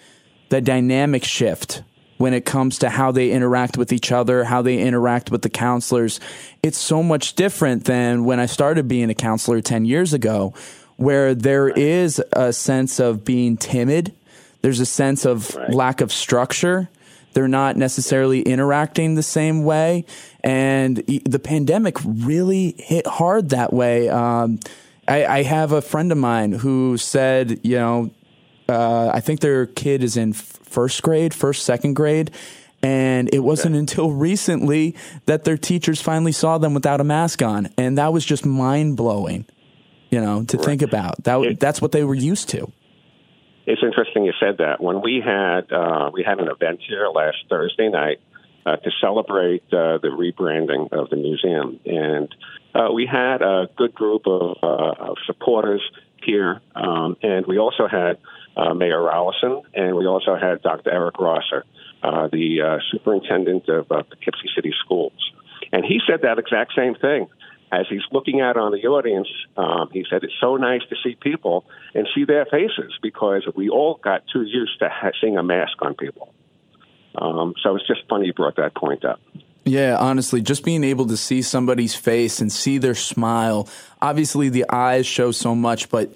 the 0.48 0.60
dynamic 0.60 1.24
shift 1.24 1.82
when 2.18 2.32
it 2.32 2.44
comes 2.44 2.78
to 2.78 2.90
how 2.90 3.10
they 3.10 3.32
interact 3.32 3.76
with 3.76 3.92
each 3.92 4.12
other, 4.12 4.44
how 4.44 4.62
they 4.62 4.78
interact 4.78 5.32
with 5.32 5.42
the 5.42 5.50
counselors. 5.50 6.20
It's 6.62 6.78
so 6.78 7.02
much 7.02 7.34
different 7.34 7.84
than 7.84 8.24
when 8.24 8.38
I 8.38 8.46
started 8.46 8.86
being 8.86 9.10
a 9.10 9.14
counselor 9.14 9.60
10 9.60 9.84
years 9.84 10.12
ago, 10.14 10.54
where 10.96 11.34
there 11.34 11.68
is 11.68 12.22
a 12.32 12.52
sense 12.52 12.98
of 12.98 13.24
being 13.24 13.56
timid. 13.56 14.14
There's 14.62 14.80
a 14.80 14.86
sense 14.86 15.24
of 15.24 15.54
right. 15.54 15.70
lack 15.70 16.00
of 16.00 16.12
structure. 16.12 16.88
They're 17.34 17.48
not 17.48 17.76
necessarily 17.76 18.40
interacting 18.40 19.14
the 19.14 19.22
same 19.22 19.62
way. 19.62 20.06
And 20.42 20.96
the 20.96 21.38
pandemic 21.38 21.96
really 22.04 22.74
hit 22.78 23.06
hard 23.06 23.50
that 23.50 23.72
way. 23.72 24.08
Um, 24.08 24.58
I, 25.06 25.26
I, 25.26 25.42
have 25.42 25.72
a 25.72 25.82
friend 25.82 26.10
of 26.10 26.18
mine 26.18 26.52
who 26.52 26.96
said, 26.96 27.60
you 27.62 27.76
know, 27.76 28.10
uh, 28.68 29.10
I 29.12 29.20
think 29.20 29.40
their 29.40 29.66
kid 29.66 30.02
is 30.02 30.16
in 30.16 30.32
first 30.32 31.02
grade, 31.02 31.34
first, 31.34 31.64
second 31.64 31.94
grade. 31.94 32.30
And 32.82 33.32
it 33.32 33.40
wasn't 33.40 33.74
okay. 33.74 33.80
until 33.80 34.10
recently 34.12 34.94
that 35.26 35.44
their 35.44 35.56
teachers 35.56 36.00
finally 36.00 36.32
saw 36.32 36.58
them 36.58 36.74
without 36.74 37.00
a 37.00 37.04
mask 37.04 37.42
on. 37.42 37.68
And 37.76 37.98
that 37.98 38.12
was 38.12 38.24
just 38.24 38.46
mind 38.46 38.96
blowing, 38.96 39.46
you 40.10 40.20
know, 40.20 40.44
to 40.44 40.56
right. 40.56 40.66
think 40.66 40.82
about. 40.82 41.22
That, 41.24 41.40
it, 41.42 41.60
that's 41.60 41.80
what 41.80 41.92
they 41.92 42.04
were 42.04 42.14
used 42.14 42.48
to. 42.50 42.70
It's 43.66 43.82
interesting 43.82 44.24
you 44.24 44.32
said 44.38 44.58
that. 44.58 44.80
When 44.80 45.02
we 45.02 45.22
had, 45.24 45.72
uh, 45.72 46.10
we 46.12 46.22
had 46.22 46.38
an 46.38 46.48
event 46.48 46.80
here 46.86 47.08
last 47.08 47.38
Thursday 47.48 47.88
night 47.88 48.20
uh, 48.64 48.76
to 48.76 48.90
celebrate 49.00 49.64
uh, 49.72 49.98
the 49.98 50.08
rebranding 50.08 50.92
of 50.92 51.10
the 51.10 51.16
museum. 51.16 51.80
And 51.84 52.34
uh, 52.74 52.92
we 52.92 53.06
had 53.10 53.42
a 53.42 53.68
good 53.76 53.94
group 53.94 54.26
of, 54.26 54.56
uh, 54.62 55.10
of 55.10 55.16
supporters 55.26 55.82
here. 56.22 56.60
Um, 56.74 57.16
and 57.22 57.46
we 57.46 57.58
also 57.58 57.88
had 57.88 58.18
uh, 58.56 58.74
Mayor 58.74 59.00
Rolison, 59.00 59.62
and 59.74 59.96
we 59.96 60.06
also 60.06 60.36
had 60.36 60.62
Dr. 60.62 60.90
Eric 60.90 61.18
Rosser, 61.18 61.64
uh, 62.02 62.28
the 62.28 62.62
uh, 62.62 62.78
superintendent 62.90 63.68
of 63.68 63.90
uh, 63.90 64.02
Poughkeepsie 64.02 64.50
City 64.54 64.72
Schools. 64.84 65.32
And 65.72 65.84
he 65.84 66.00
said 66.08 66.22
that 66.22 66.38
exact 66.38 66.72
same 66.76 66.94
thing. 66.94 67.28
As 67.72 67.86
he's 67.88 68.02
looking 68.12 68.40
out 68.40 68.56
on 68.56 68.72
the 68.72 68.86
audience, 68.86 69.28
um, 69.56 69.88
he 69.92 70.04
said, 70.08 70.22
It's 70.22 70.34
so 70.40 70.56
nice 70.56 70.82
to 70.88 70.96
see 71.02 71.16
people 71.20 71.64
and 71.94 72.06
see 72.14 72.24
their 72.24 72.44
faces 72.44 72.96
because 73.02 73.42
we 73.54 73.68
all 73.68 73.98
got 74.02 74.22
too 74.32 74.42
used 74.42 74.78
to 74.78 74.88
ha- 74.88 75.10
seeing 75.20 75.36
a 75.36 75.42
mask 75.42 75.82
on 75.82 75.94
people. 75.94 76.32
Um, 77.16 77.54
so 77.62 77.74
it's 77.76 77.86
just 77.86 78.02
funny 78.08 78.26
you 78.26 78.34
brought 78.34 78.56
that 78.56 78.74
point 78.74 79.04
up. 79.04 79.20
Yeah, 79.64 79.96
honestly, 79.98 80.42
just 80.42 80.64
being 80.64 80.84
able 80.84 81.06
to 81.06 81.16
see 81.16 81.42
somebody's 81.42 81.96
face 81.96 82.40
and 82.40 82.52
see 82.52 82.78
their 82.78 82.94
smile. 82.94 83.68
Obviously, 84.00 84.48
the 84.48 84.64
eyes 84.70 85.06
show 85.06 85.32
so 85.32 85.56
much, 85.56 85.88
but 85.88 86.14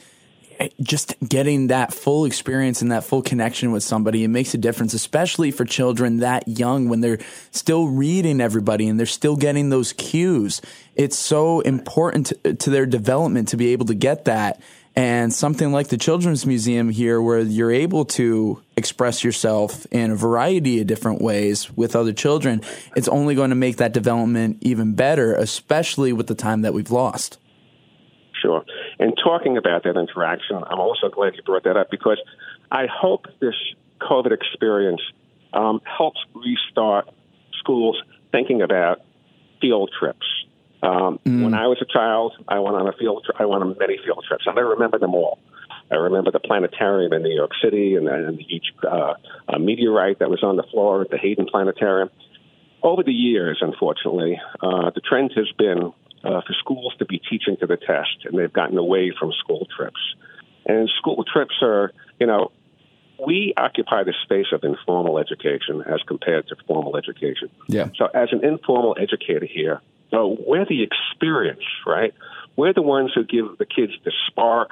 just 0.81 1.15
getting 1.27 1.69
that 1.69 1.93
full 1.93 2.25
experience 2.25 2.83
and 2.83 2.93
that 2.93 3.05
full 3.05 3.23
connection 3.23 3.73
with 3.73 3.83
somebody, 3.83 4.25
it 4.25 4.29
makes 4.29 4.53
a 4.55 4.59
difference, 4.59 4.95
especially 4.95 5.51
for 5.51 5.65
children 5.65 6.19
that 6.19 6.47
young 6.47 6.89
when 6.89 7.01
they're 7.01 7.19
still 7.51 7.89
reading 7.89 8.41
everybody 8.41 8.89
and 8.89 8.99
they're 8.99 9.07
still 9.07 9.37
getting 9.37 9.71
those 9.71 9.93
cues. 9.93 10.61
It's 10.97 11.17
so 11.17 11.61
important 11.61 12.33
to, 12.43 12.71
their 12.71 12.87
development 12.87 13.49
to 13.49 13.57
be 13.57 13.73
able 13.73 13.87
to 13.87 13.95
get 13.95 14.27
that. 14.27 14.61
And 14.97 15.33
something 15.33 15.71
like 15.73 15.89
the 15.89 15.97
Children's 15.97 16.45
Museum 16.45 16.91
here, 16.91 17.23
where 17.23 17.39
you're 17.39 17.71
able 17.71 18.05
to 18.07 18.61
express 18.77 19.23
yourself 19.23 19.87
in 19.93 20.11
a 20.11 20.17
variety 20.17 20.81
of 20.81 20.89
different 20.89 21.23
ways 21.23 21.75
with 21.77 21.95
other 21.95 22.13
children, 22.13 22.61
it's 22.97 23.09
only 23.09 23.37
going 23.37 23.51
to 23.51 23.57
make 23.57 23.77
that 23.77 23.93
development 23.93 24.59
even 24.63 24.95
better, 24.95 25.33
especially 25.33 26.13
with 26.13 26.27
the 26.27 26.35
time 26.35 26.63
that 26.63 26.75
we've 26.75 26.91
lost. 26.91 27.39
Sure. 28.43 28.65
And 29.01 29.15
talking 29.17 29.57
about 29.57 29.85
that 29.85 29.97
interaction, 29.97 30.57
I'm 30.57 30.79
also 30.79 31.09
glad 31.09 31.35
you 31.35 31.43
brought 31.43 31.65
that 31.65 31.77
up 31.77 31.91
because 31.91 32.19
I 32.71 32.87
hope 32.87 33.25
this 33.41 33.55
COVID 33.99 34.31
experience 34.31 35.01
um, 35.55 35.81
helps 35.85 36.21
restart 36.35 37.09
schools 37.59 38.01
thinking 38.31 38.61
about 38.61 39.01
field 39.59 39.91
trips. 39.99 40.27
Um, 40.83 41.19
mm. 41.25 41.43
When 41.43 41.55
I 41.55 41.67
was 41.67 41.79
a 41.81 41.87
child, 41.91 42.35
I 42.47 42.59
went 42.59 42.77
on 42.77 42.89
a 42.89 42.93
field. 42.93 43.25
Tri- 43.25 43.43
I 43.43 43.47
went 43.47 43.63
on 43.63 43.75
many 43.79 43.99
field 44.05 44.23
trips, 44.29 44.45
and 44.47 44.59
I 44.59 44.63
remember 44.63 44.99
them 44.99 45.15
all. 45.15 45.39
I 45.91 45.97
remember 45.97 46.31
the 46.31 46.39
planetarium 46.39 47.15
in 47.15 47.23
New 47.23 47.35
York 47.35 47.53
City 47.63 47.97
and, 47.97 48.07
and 48.07 48.39
each 48.39 48.67
uh, 48.87 49.15
meteorite 49.59 50.19
that 50.19 50.31
was 50.31 50.43
on 50.43 50.57
the 50.57 50.63
floor 50.65 51.03
at 51.03 51.11
the 51.11 51.19
Hayden 51.19 51.47
Planetarium. 51.47 52.11
Over 52.83 53.03
the 53.03 53.13
years, 53.13 53.59
unfortunately, 53.61 54.41
uh, 54.63 54.91
the 54.95 55.01
trend 55.01 55.33
has 55.37 55.51
been 55.59 55.93
uh, 56.25 56.41
for 56.43 56.53
schools 56.59 56.95
to 56.99 57.05
be 57.05 57.19
teaching 57.19 57.57
to 57.59 57.67
the 57.67 57.77
test, 57.77 58.25
and 58.25 58.39
they've 58.39 58.53
gotten 58.53 58.79
away 58.79 59.13
from 59.19 59.33
school 59.33 59.67
trips. 59.77 60.01
And 60.67 60.91
school 60.99 61.25
trips 61.25 61.55
are, 61.63 61.93
you 62.19 62.27
know, 62.27 62.53
we 63.27 63.53
occupy 63.57 64.05
the 64.05 64.15
space 64.23 64.47
of 64.53 64.65
informal 64.65 65.19
education 65.19 65.83
as 65.87 66.01
compared 66.07 66.49
to 66.49 66.57
formal 66.67 66.97
education. 66.97 67.51
Yeah. 67.67 67.89
So, 67.97 68.07
as 68.07 68.29
an 68.33 68.45
informal 68.45 68.97
educator 68.99 69.47
here, 69.47 69.81
so 70.11 70.37
we're 70.47 70.65
the 70.65 70.83
experience, 70.83 71.65
right? 71.87 72.15
We're 72.57 72.73
the 72.73 72.83
ones 72.83 73.13
who 73.15 73.25
give 73.25 73.59
the 73.59 73.67
kids 73.67 73.93
the 74.05 74.13
spark, 74.27 74.71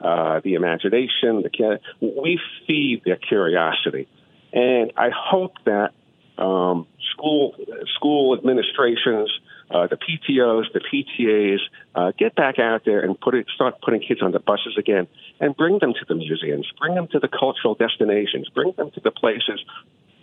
uh, 0.00 0.40
the 0.44 0.54
imagination. 0.54 1.42
The 1.42 1.80
we 2.00 2.38
feed 2.66 3.02
their 3.04 3.16
curiosity, 3.16 4.08
and 4.52 4.92
I 4.96 5.10
hope 5.10 5.54
that 5.64 5.92
um, 6.38 6.86
school 7.12 7.54
school 7.96 8.36
administrations, 8.36 9.30
uh, 9.70 9.86
the 9.86 9.96
PTOS, 9.96 10.64
the 10.72 10.80
PTAs, 10.80 11.58
uh, 11.94 12.12
get 12.18 12.34
back 12.34 12.58
out 12.58 12.82
there 12.84 13.00
and 13.00 13.18
put 13.18 13.34
it, 13.34 13.46
start 13.54 13.80
putting 13.82 14.00
kids 14.00 14.22
on 14.22 14.32
the 14.32 14.38
buses 14.38 14.76
again, 14.78 15.06
and 15.40 15.56
bring 15.56 15.78
them 15.78 15.92
to 15.94 16.04
the 16.06 16.14
museums, 16.14 16.70
bring 16.78 16.94
them 16.94 17.08
to 17.08 17.18
the 17.18 17.28
cultural 17.28 17.74
destinations, 17.74 18.48
bring 18.50 18.72
them 18.76 18.90
to 18.92 19.00
the 19.00 19.10
places 19.10 19.64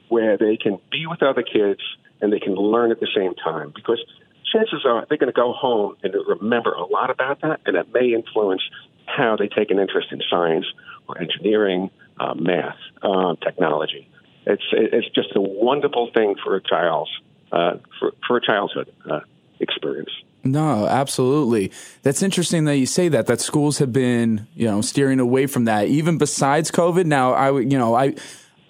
where 0.09 0.37
they 0.37 0.57
can 0.57 0.77
be 0.91 1.05
with 1.07 1.23
other 1.23 1.41
kids 1.41 1.81
and 2.21 2.31
they 2.31 2.39
can 2.39 2.53
learn 2.53 2.91
at 2.91 2.99
the 2.99 3.07
same 3.15 3.33
time. 3.35 3.71
Because 3.75 4.03
chances 4.51 4.85
are 4.85 5.05
they're 5.09 5.17
going 5.17 5.31
to 5.31 5.35
go 5.35 5.53
home 5.53 5.95
and 6.03 6.13
remember 6.27 6.71
a 6.73 6.85
lot 6.85 7.09
about 7.09 7.41
that, 7.41 7.61
and 7.65 7.75
it 7.75 7.87
may 7.93 8.13
influence 8.13 8.61
how 9.05 9.35
they 9.37 9.47
take 9.47 9.71
an 9.71 9.79
interest 9.79 10.09
in 10.11 10.21
science 10.29 10.65
or 11.07 11.19
engineering, 11.19 11.89
uh, 12.19 12.33
math, 12.35 12.77
uh, 13.01 13.35
technology. 13.43 14.07
It's 14.45 14.63
it's 14.71 15.09
just 15.09 15.29
a 15.35 15.41
wonderful 15.41 16.11
thing 16.13 16.35
for 16.43 16.55
a 16.55 16.61
child's 16.61 17.11
uh, 17.51 17.77
for 17.99 18.13
for 18.27 18.37
a 18.37 18.41
childhood 18.41 18.91
uh, 19.09 19.21
experience. 19.61 20.09
No, 20.43 20.87
absolutely. 20.87 21.71
That's 22.01 22.23
interesting 22.23 22.65
that 22.65 22.77
you 22.77 22.85
say 22.85 23.09
that. 23.09 23.27
That 23.27 23.41
schools 23.41 23.77
have 23.77 23.93
been, 23.93 24.47
you 24.55 24.67
know, 24.67 24.81
steering 24.81 25.19
away 25.19 25.45
from 25.45 25.65
that, 25.65 25.87
even 25.87 26.17
besides 26.17 26.71
COVID. 26.71 27.05
Now, 27.05 27.33
I, 27.33 27.59
you 27.59 27.77
know, 27.77 27.93
I, 27.93 28.15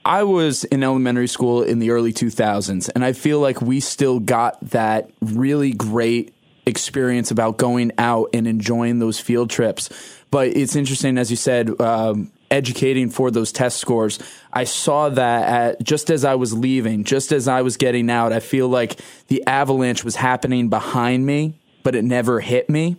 I 0.04 0.24
was 0.24 0.66
in 0.66 0.84
elementary 0.84 1.28
school 1.28 1.62
in 1.62 1.80
the 1.80 1.92
early 1.92 2.12
2000s, 2.12 2.90
and 2.94 3.06
I 3.06 3.14
feel 3.14 3.40
like 3.40 3.62
we 3.62 3.80
still 3.80 4.20
got 4.20 4.60
that 4.72 5.12
really 5.22 5.72
great 5.72 6.34
experience 6.66 7.32
about 7.32 7.58
going 7.58 7.92
out 7.98 8.30
and 8.34 8.48
enjoying 8.48 9.00
those 9.00 9.20
field 9.20 9.50
trips. 9.50 9.90
But 10.30 10.50
it's 10.50 10.76
interesting, 10.76 11.18
as 11.18 11.30
you 11.30 11.38
said, 11.38 11.80
um, 11.80 12.32
educating 12.52 13.10
for 13.10 13.32
those 13.32 13.52
test 13.52 13.78
scores. 13.78 14.20
I 14.54 14.66
saw 14.66 15.10
that 15.10 15.50
at, 15.50 15.84
just 15.84 16.12
as 16.12 16.26
I 16.26 16.36
was 16.36 16.54
leaving, 16.54 17.04
just 17.04 17.32
as 17.32 17.48
I 17.48 17.62
was 17.62 17.78
getting 17.78 18.10
out, 18.10 18.34
I 18.34 18.40
feel 18.40 18.68
like 18.68 19.00
the 19.28 19.46
avalanche 19.48 20.04
was 20.04 20.16
happening 20.16 20.70
behind 20.70 21.26
me, 21.26 21.60
but 21.84 21.96
it 21.96 22.04
never 22.04 22.40
hit 22.40 22.70
me. 22.70 22.98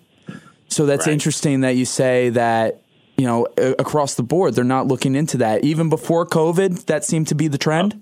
So 0.69 0.87
that's 0.87 1.07
right. 1.07 1.13
interesting 1.13 1.61
that 1.61 1.77
you 1.77 1.85
say 1.85 2.31
that 2.31 2.83
you 3.17 3.27
know, 3.27 3.47
across 3.79 4.15
the 4.15 4.23
board, 4.23 4.55
they're 4.55 4.65
not 4.65 4.89
looking 4.89 5.15
into 5.15 5.37
that. 5.39 5.65
Even 5.65 5.89
before 5.89 6.27
COVID, 6.27 6.87
that 6.87 7.05
seemed 7.05 7.29
to 7.29 7.35
be 7.35 7.47
the 7.47 7.59
trend. 7.59 8.01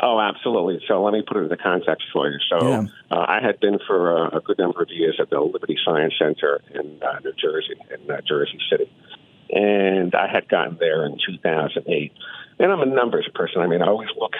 Oh, 0.00 0.20
absolutely. 0.20 0.80
So 0.88 1.02
let 1.02 1.12
me 1.12 1.22
put 1.26 1.36
it 1.36 1.44
into 1.44 1.56
context 1.56 2.06
for 2.12 2.28
you. 2.28 2.38
So 2.50 2.68
yeah. 2.68 2.84
uh, 3.10 3.24
I 3.28 3.40
had 3.40 3.60
been 3.60 3.78
for 3.86 4.26
a, 4.26 4.38
a, 4.38 4.40
good 4.40 4.58
number 4.58 4.82
of 4.82 4.90
years 4.90 5.18
at 5.20 5.30
the 5.30 5.40
Liberty 5.40 5.76
Science 5.84 6.14
Center 6.18 6.60
in 6.74 7.00
uh, 7.00 7.20
New 7.22 7.32
Jersey, 7.40 7.74
in 7.90 8.10
uh, 8.10 8.20
Jersey 8.26 8.58
City, 8.70 8.90
and 9.50 10.14
I 10.14 10.28
had 10.28 10.48
gotten 10.48 10.76
there 10.78 11.04
in 11.04 11.18
2008. 11.24 12.12
And 12.58 12.72
I'm 12.72 12.80
a 12.80 12.86
numbers 12.86 13.28
person. 13.34 13.62
I 13.62 13.66
mean, 13.66 13.82
I 13.82 13.88
always 13.88 14.10
look 14.18 14.34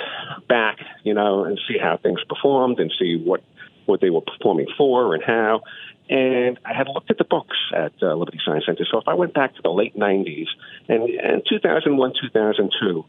back, 0.49 0.79
you 1.03 1.15
know, 1.15 1.45
and 1.45 1.61
see 1.67 1.79
how 1.79 1.97
things 1.97 2.21
performed 2.29 2.79
and 2.79 2.93
see 2.99 3.17
what 3.17 3.43
what 3.87 4.01
they 4.01 4.09
were 4.09 4.23
performing 4.23 4.67
for 4.79 5.15
and 5.15 5.23
how. 5.23 5.63
And 6.09 6.59
I 6.65 6.75
had 6.75 6.89
looked 6.89 7.11
at 7.11 7.19
the 7.19 7.25
books 7.25 7.57
at 7.75 7.93
uh, 8.03 8.15
Liberty 8.15 8.39
Science 8.45 8.65
Center. 8.67 8.85
So 8.91 8.99
if 8.99 9.09
I 9.09 9.15
went 9.15 9.35
back 9.35 9.55
to 9.57 9.63
the 9.63 9.71
late 9.71 9.97
90s 9.97 10.47
and, 10.89 11.03
and 11.03 11.43
2001, 11.49 12.13
2002, 12.21 13.05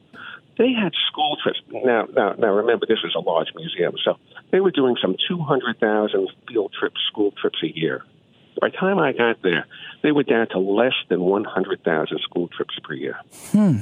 they 0.57 0.71
had 0.71 0.93
school 1.11 1.37
trips. 1.43 1.59
Now, 1.69 2.07
now, 2.13 2.33
now, 2.33 2.49
remember, 2.49 2.85
this 2.85 2.99
is 3.03 3.13
a 3.15 3.19
large 3.19 3.49
museum, 3.55 3.93
so 4.03 4.17
they 4.51 4.61
were 4.61 4.71
doing 4.71 4.95
some 5.01 5.15
200,000 5.27 6.29
field 6.47 6.73
trips, 6.79 7.01
school 7.11 7.33
trips 7.39 7.59
a 7.63 7.77
year. 7.77 8.03
By 8.59 8.69
the 8.69 8.77
time 8.77 8.99
I 8.99 9.11
got 9.11 9.41
there, 9.41 9.65
they 10.01 10.11
were 10.11 10.23
down 10.23 10.47
to 10.49 10.59
less 10.59 10.93
than 11.09 11.21
100,000 11.21 12.19
school 12.21 12.47
trips 12.47 12.75
per 12.83 12.93
year. 12.93 13.17
Hmm. 13.51 13.77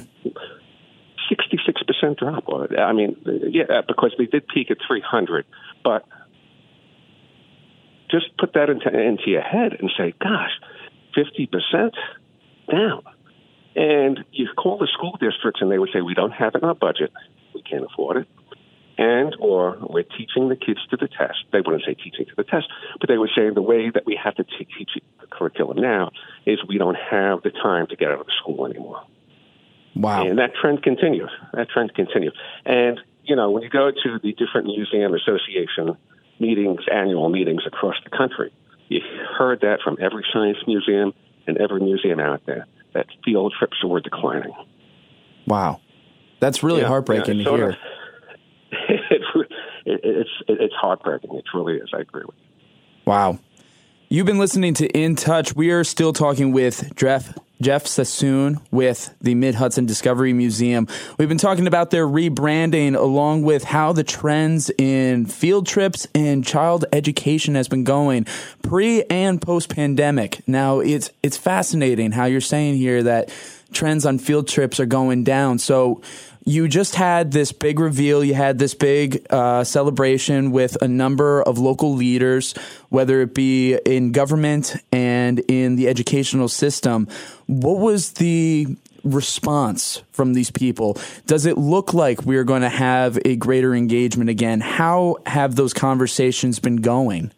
66% 1.32 2.18
drop. 2.18 2.46
I 2.78 2.92
mean, 2.94 3.16
yeah, 3.26 3.82
because 3.88 4.14
they 4.18 4.26
did 4.26 4.48
peak 4.48 4.72
at 4.72 4.78
300, 4.86 5.46
but 5.84 6.06
just 8.12 8.38
put 8.38 8.54
that 8.54 8.70
into, 8.70 8.90
into 8.90 9.30
your 9.30 9.42
head 9.42 9.74
and 9.80 9.92
say, 9.98 10.14
gosh, 10.20 10.52
50% 11.16 11.92
down. 12.72 13.04
And 13.76 14.24
you 14.32 14.48
call 14.56 14.78
the 14.78 14.88
school 14.94 15.18
districts 15.20 15.62
and 15.62 15.72
they 15.72 15.80
would 15.80 15.90
say, 15.92 16.02
we 16.02 16.14
don't 16.14 16.32
have 16.32 16.54
it 16.56 16.62
in 16.62 16.68
our 16.68 16.76
budget. 16.76 17.12
We 17.56 17.64
can't 17.64 17.86
afford 17.86 18.18
it. 18.18 18.28
And 18.98 19.36
or 19.40 19.78
we're 19.82 20.04
teaching 20.04 20.50
the 20.50 20.56
kids 20.56 20.80
to 20.92 20.98
the 20.98 21.08
test. 21.08 21.46
They 21.52 21.62
wouldn't 21.62 21.84
say 21.86 21.96
teaching 21.96 22.26
to 22.26 22.36
the 22.38 22.44
test, 22.44 22.68
but 23.00 23.10
they 23.10 23.18
would 23.18 23.32
say 23.36 23.50
the 23.50 23.62
way 23.62 23.90
that 23.90 24.06
we 24.06 24.20
have 24.24 24.36
to 24.36 24.44
t- 24.44 24.68
teach 24.78 24.92
the 25.20 25.28
curriculum 25.28 25.78
now 25.78 26.12
is 26.46 26.60
we 26.68 26.78
don't 26.78 26.98
have 27.10 27.42
the 27.42 27.50
time 27.50 27.88
to 27.88 27.96
get 27.96 28.12
out 28.12 28.22
of 28.22 28.28
school 28.42 28.68
anymore. 28.68 29.04
Wow. 29.96 30.28
And 30.28 30.38
that 30.38 30.52
trend 30.60 30.84
continues. 30.84 31.32
That 31.54 31.70
trend 31.70 31.94
continues. 31.96 32.36
And, 32.66 33.00
you 33.24 33.36
know, 33.36 33.50
when 33.50 33.64
you 33.64 33.70
go 33.70 33.90
to 33.92 34.20
the 34.22 34.34
different 34.34 34.68
museum 34.68 35.14
association 35.14 35.98
meetings, 36.40 36.82
annual 36.92 37.30
meetings 37.30 37.64
across 37.66 37.96
the 38.04 38.16
country. 38.16 38.52
You 38.90 39.02
heard 39.38 39.62
that 39.62 39.80
from 39.84 39.98
every 40.02 40.26
science 40.32 40.58
museum 40.68 41.14
and 41.48 41.58
every 41.58 41.82
museum 41.82 42.20
out 42.20 42.42
there 42.46 42.68
that 42.94 43.08
field 43.26 43.54
trips 43.58 43.84
were 43.84 44.02
declining. 44.02 44.54
Wow, 45.48 45.82
that's 46.40 46.62
really 46.64 46.82
yeah, 46.82 46.88
heartbreaking 46.88 47.40
yeah, 47.40 47.44
to 47.46 47.56
hear. 47.56 47.70
Of, 47.70 47.76
it, 49.86 50.02
it's 50.04 50.30
it, 50.48 50.62
it's 50.62 50.74
heartbreaking. 50.76 51.36
It 51.36 51.46
truly 51.50 51.78
is. 51.78 51.90
I 51.94 52.02
agree 52.02 52.24
with 52.26 52.36
you. 52.38 52.72
Wow. 53.06 53.40
You've 54.10 54.28
been 54.28 54.38
listening 54.38 54.76
to 54.76 54.88
In 54.88 55.16
Touch. 55.16 55.56
We 55.56 55.72
are 55.72 55.84
still 55.84 56.14
talking 56.14 56.52
with 56.52 56.96
Jeff 56.96 57.38
Jeff 57.64 57.88
Sassoon 57.88 58.60
with 58.72 59.16
the 59.22 59.36
Mid 59.36 59.56
Hudson 59.56 59.86
Discovery 59.86 60.34
Museum. 60.34 60.88
We've 61.18 61.30
been 61.30 61.38
talking 61.38 61.66
about 61.66 61.92
their 61.92 62.06
rebranding 62.06 62.96
along 62.96 63.44
with 63.44 63.64
how 63.64 63.94
the 63.94 64.04
trends 64.04 64.70
in 64.78 65.26
field 65.26 65.66
trips 65.66 66.06
and 66.14 66.46
child 66.46 66.86
education 66.92 67.56
has 67.56 67.68
been 67.68 67.86
going 67.86 68.28
pre 68.62 69.04
and 69.04 69.42
post 69.42 69.70
pandemic. 69.70 70.46
Now 70.48 70.80
it's 70.80 71.10
it's 71.24 71.38
fascinating 71.38 72.12
how 72.12 72.26
you're 72.26 72.42
saying 72.42 72.76
here 72.76 73.02
that 73.04 73.34
trends 73.72 74.06
on 74.06 74.20
field 74.20 74.48
trips 74.48 74.80
are 74.80 74.86
going 74.86 75.24
down. 75.24 75.58
So 75.58 76.02
you 76.46 76.68
just 76.68 76.96
had 76.96 77.32
this 77.32 77.52
big 77.52 77.80
reveal. 77.80 78.24
You 78.24 78.34
had 78.34 78.60
this 78.60 78.74
big 78.74 79.26
uh, 79.30 79.64
celebration 79.64 80.52
with 80.52 80.82
a 80.82 80.88
number 80.88 81.42
of 81.42 81.58
local 81.58 81.94
leaders, 81.94 82.54
whether 82.90 83.22
it 83.22 83.34
be 83.34 83.76
in 83.86 84.12
government 84.12 84.76
and 84.92 85.40
in 85.48 85.76
the 85.76 85.88
educational 85.88 86.50
system. 86.50 87.08
What 87.48 87.80
was 87.80 88.14
the 88.14 88.76
response 89.04 90.02
from 90.12 90.34
these 90.34 90.52
people? 90.52 90.98
Does 91.26 91.46
it 91.46 91.58
look 91.58 91.94
like 91.94 92.24
we're 92.24 92.46
going 92.46 92.62
to 92.62 92.70
have 92.70 93.18
a 93.26 93.36
greater 93.36 93.74
engagement 93.74 94.30
again? 94.30 94.60
How 94.60 95.18
have 95.26 95.56
those 95.56 95.74
conversations 95.74 96.60
been 96.60 96.78
going? 96.78 97.32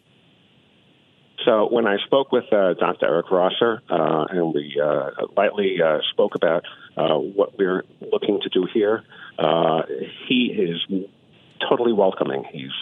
So 1.46 1.68
when 1.70 1.86
I 1.86 1.96
spoke 2.04 2.32
with 2.32 2.52
uh, 2.52 2.74
Dr. 2.74 3.06
Eric 3.06 3.30
Rosser, 3.30 3.80
uh, 3.88 4.26
and 4.30 4.52
we 4.52 4.80
uh, 4.82 5.10
lightly 5.36 5.78
uh, 5.80 5.98
spoke 6.10 6.34
about 6.34 6.64
uh, 6.96 7.14
what 7.14 7.56
we're 7.56 7.84
looking 8.00 8.40
to 8.42 8.48
do 8.48 8.66
here, 8.74 9.04
uh, 9.38 9.82
he 10.28 10.46
is 10.46 11.04
totally 11.70 11.92
welcoming. 11.92 12.44
He's 12.50 12.72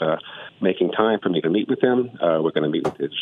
making 0.63 0.93
time 0.93 1.21
for 1.23 1.29
me 1.29 1.43
to 1.43 1.51
meet 1.51 1.69
with 1.69 1.83
him. 1.83 2.11
we're 2.23 2.53
going 2.53 2.65
to 2.65 2.71
meet 2.71 2.85
with 2.85 2.97
his 2.97 3.13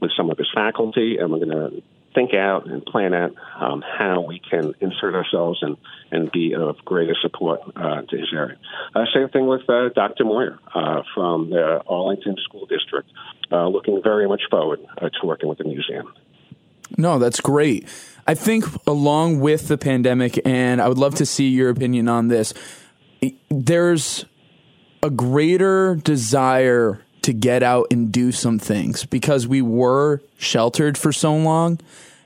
with 0.00 0.12
some 0.16 0.30
of 0.30 0.38
his 0.38 0.48
faculty, 0.54 1.18
and 1.18 1.32
we're 1.32 1.44
going 1.44 1.50
to 1.50 1.82
think 2.14 2.34
out 2.34 2.66
and 2.66 2.84
plan 2.84 3.14
out 3.14 3.34
um, 3.60 3.82
how 3.82 4.22
we 4.22 4.40
can 4.40 4.74
insert 4.80 5.14
ourselves 5.14 5.58
and, 5.62 5.76
and 6.10 6.30
be 6.32 6.54
of 6.54 6.76
greater 6.84 7.14
support 7.20 7.60
uh, 7.76 8.02
to 8.02 8.16
his 8.16 8.28
area. 8.32 8.56
Uh, 8.94 9.04
same 9.14 9.28
thing 9.28 9.46
with 9.46 9.68
uh, 9.68 9.88
Dr. 9.90 10.24
Moyer 10.24 10.58
uh, 10.74 11.02
from 11.14 11.50
the 11.50 11.82
Arlington 11.86 12.36
School 12.44 12.66
District, 12.66 13.08
uh, 13.52 13.68
looking 13.68 14.00
very 14.02 14.26
much 14.26 14.42
forward 14.50 14.80
uh, 14.98 15.08
to 15.08 15.26
working 15.26 15.48
with 15.48 15.58
the 15.58 15.64
museum. 15.64 16.12
No, 16.96 17.18
that's 17.18 17.40
great. 17.40 17.86
I 18.26 18.34
think 18.34 18.64
along 18.86 19.40
with 19.40 19.68
the 19.68 19.76
pandemic, 19.78 20.40
and 20.44 20.80
I 20.80 20.88
would 20.88 20.98
love 20.98 21.14
to 21.16 21.26
see 21.26 21.48
your 21.48 21.70
opinion 21.70 22.08
on 22.08 22.28
this, 22.28 22.54
there's 23.50 24.24
a 25.02 25.10
greater 25.10 25.96
desire 25.96 27.00
to 27.28 27.34
get 27.34 27.62
out 27.62 27.86
and 27.90 28.10
do 28.10 28.32
some 28.32 28.58
things 28.58 29.04
because 29.04 29.46
we 29.46 29.60
were 29.60 30.22
sheltered 30.38 30.96
for 30.96 31.12
so 31.12 31.36
long. 31.36 31.78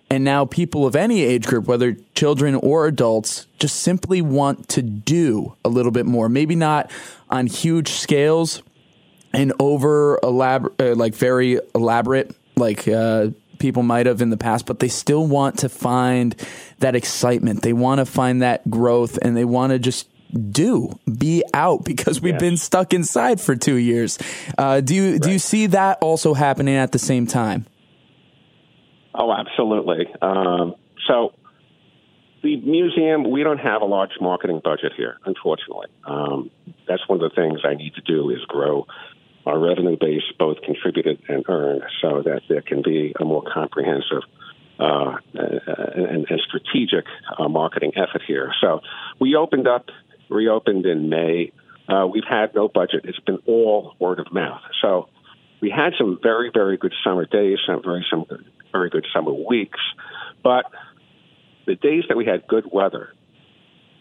And 0.08 0.22
now 0.22 0.44
people 0.44 0.86
of 0.86 0.94
any 0.94 1.22
age 1.22 1.44
group, 1.44 1.66
whether 1.66 1.96
children 2.14 2.54
or 2.54 2.86
adults, 2.86 3.48
just 3.58 3.80
simply 3.80 4.22
want 4.22 4.68
to 4.68 4.80
do 4.80 5.56
a 5.64 5.68
little 5.68 5.90
bit 5.90 6.06
more. 6.06 6.28
Maybe 6.28 6.54
not 6.54 6.88
on 7.28 7.48
huge 7.48 7.88
scales 7.88 8.62
and 9.32 9.52
over 9.58 10.20
elaborate, 10.22 10.80
uh, 10.80 10.94
like 10.94 11.16
very 11.16 11.58
elaborate, 11.74 12.36
like 12.54 12.86
uh, 12.86 13.30
people 13.58 13.82
might 13.82 14.06
have 14.06 14.22
in 14.22 14.30
the 14.30 14.36
past, 14.36 14.66
but 14.66 14.78
they 14.78 14.86
still 14.86 15.26
want 15.26 15.58
to 15.58 15.68
find 15.68 16.36
that 16.78 16.94
excitement. 16.94 17.62
They 17.62 17.72
want 17.72 17.98
to 17.98 18.06
find 18.06 18.40
that 18.42 18.70
growth 18.70 19.18
and 19.20 19.36
they 19.36 19.44
want 19.44 19.72
to 19.72 19.80
just 19.80 20.06
do 20.32 20.98
be 21.18 21.44
out 21.52 21.84
because 21.84 22.20
we've 22.20 22.34
yes. 22.34 22.40
been 22.40 22.56
stuck 22.56 22.94
inside 22.94 23.40
for 23.40 23.54
two 23.56 23.76
years. 23.76 24.18
Uh, 24.56 24.80
do 24.80 24.94
you 24.94 25.12
right. 25.12 25.22
do 25.22 25.30
you 25.30 25.38
see 25.38 25.66
that 25.66 25.98
also 26.00 26.34
happening 26.34 26.74
at 26.74 26.92
the 26.92 26.98
same 26.98 27.26
time? 27.26 27.66
Oh, 29.14 29.32
absolutely. 29.32 30.06
Um, 30.22 30.74
so 31.06 31.34
the 32.42 32.56
museum, 32.56 33.30
we 33.30 33.42
don't 33.42 33.58
have 33.58 33.82
a 33.82 33.84
large 33.84 34.12
marketing 34.20 34.60
budget 34.64 34.92
here, 34.96 35.18
unfortunately. 35.24 35.88
Um, 36.04 36.50
that's 36.88 37.06
one 37.08 37.22
of 37.22 37.30
the 37.30 37.34
things 37.34 37.60
I 37.64 37.74
need 37.74 37.94
to 37.94 38.00
do 38.00 38.30
is 38.30 38.38
grow 38.48 38.86
our 39.46 39.58
revenue 39.58 39.96
base, 39.98 40.22
both 40.38 40.62
contributed 40.62 41.20
and 41.28 41.44
earned, 41.48 41.82
so 42.00 42.22
that 42.24 42.42
there 42.48 42.62
can 42.62 42.82
be 42.82 43.12
a 43.20 43.24
more 43.24 43.42
comprehensive 43.42 44.22
uh, 44.78 45.16
and, 45.34 46.26
and, 46.28 46.40
strategic 46.48 47.04
uh, 47.38 47.48
marketing 47.48 47.92
effort 47.96 48.22
here. 48.26 48.52
So 48.60 48.80
we 49.20 49.36
opened 49.36 49.68
up 49.68 49.86
reopened 50.32 50.86
in 50.86 51.08
May. 51.08 51.52
Uh, 51.88 52.06
we've 52.06 52.24
had 52.28 52.54
no 52.54 52.68
budget. 52.68 53.04
It's 53.04 53.20
been 53.20 53.38
all 53.46 53.94
word 53.98 54.18
of 54.18 54.32
mouth. 54.32 54.62
So 54.80 55.08
we 55.60 55.70
had 55.70 55.92
some 55.98 56.18
very, 56.22 56.50
very 56.52 56.76
good 56.76 56.94
summer 57.04 57.26
days, 57.26 57.58
some 57.66 57.82
very, 57.82 58.04
some 58.10 58.24
very 58.72 58.90
good 58.90 59.06
summer 59.14 59.32
weeks. 59.32 59.80
But 60.42 60.64
the 61.66 61.74
days 61.76 62.04
that 62.08 62.16
we 62.16 62.24
had 62.24 62.46
good 62.46 62.64
weather, 62.70 63.10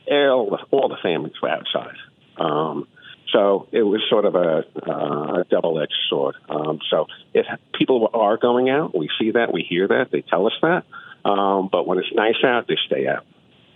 all 0.09 0.49
the, 0.49 0.57
all 0.71 0.89
the 0.89 0.97
families 1.01 1.33
were 1.41 1.49
outside. 1.49 1.95
Um, 2.37 2.87
so 3.31 3.67
it 3.71 3.83
was 3.83 4.01
sort 4.09 4.25
of 4.25 4.35
a, 4.35 4.65
uh, 4.87 5.41
a 5.41 5.43
double-edged 5.49 5.93
sword. 6.09 6.35
Um, 6.49 6.79
so 6.89 7.07
if 7.33 7.45
people 7.77 8.09
are 8.13 8.37
going 8.37 8.69
out, 8.69 8.97
we 8.97 9.09
see 9.19 9.31
that, 9.31 9.53
we 9.53 9.63
hear 9.63 9.87
that, 9.87 10.11
they 10.11 10.21
tell 10.21 10.47
us 10.47 10.53
that. 10.61 10.85
Um, 11.23 11.69
but 11.71 11.87
when 11.87 11.99
it's 11.99 12.11
nice 12.13 12.43
out, 12.43 12.67
they 12.67 12.77
stay 12.87 13.07
out. 13.07 13.25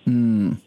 Mm. 0.08 0.58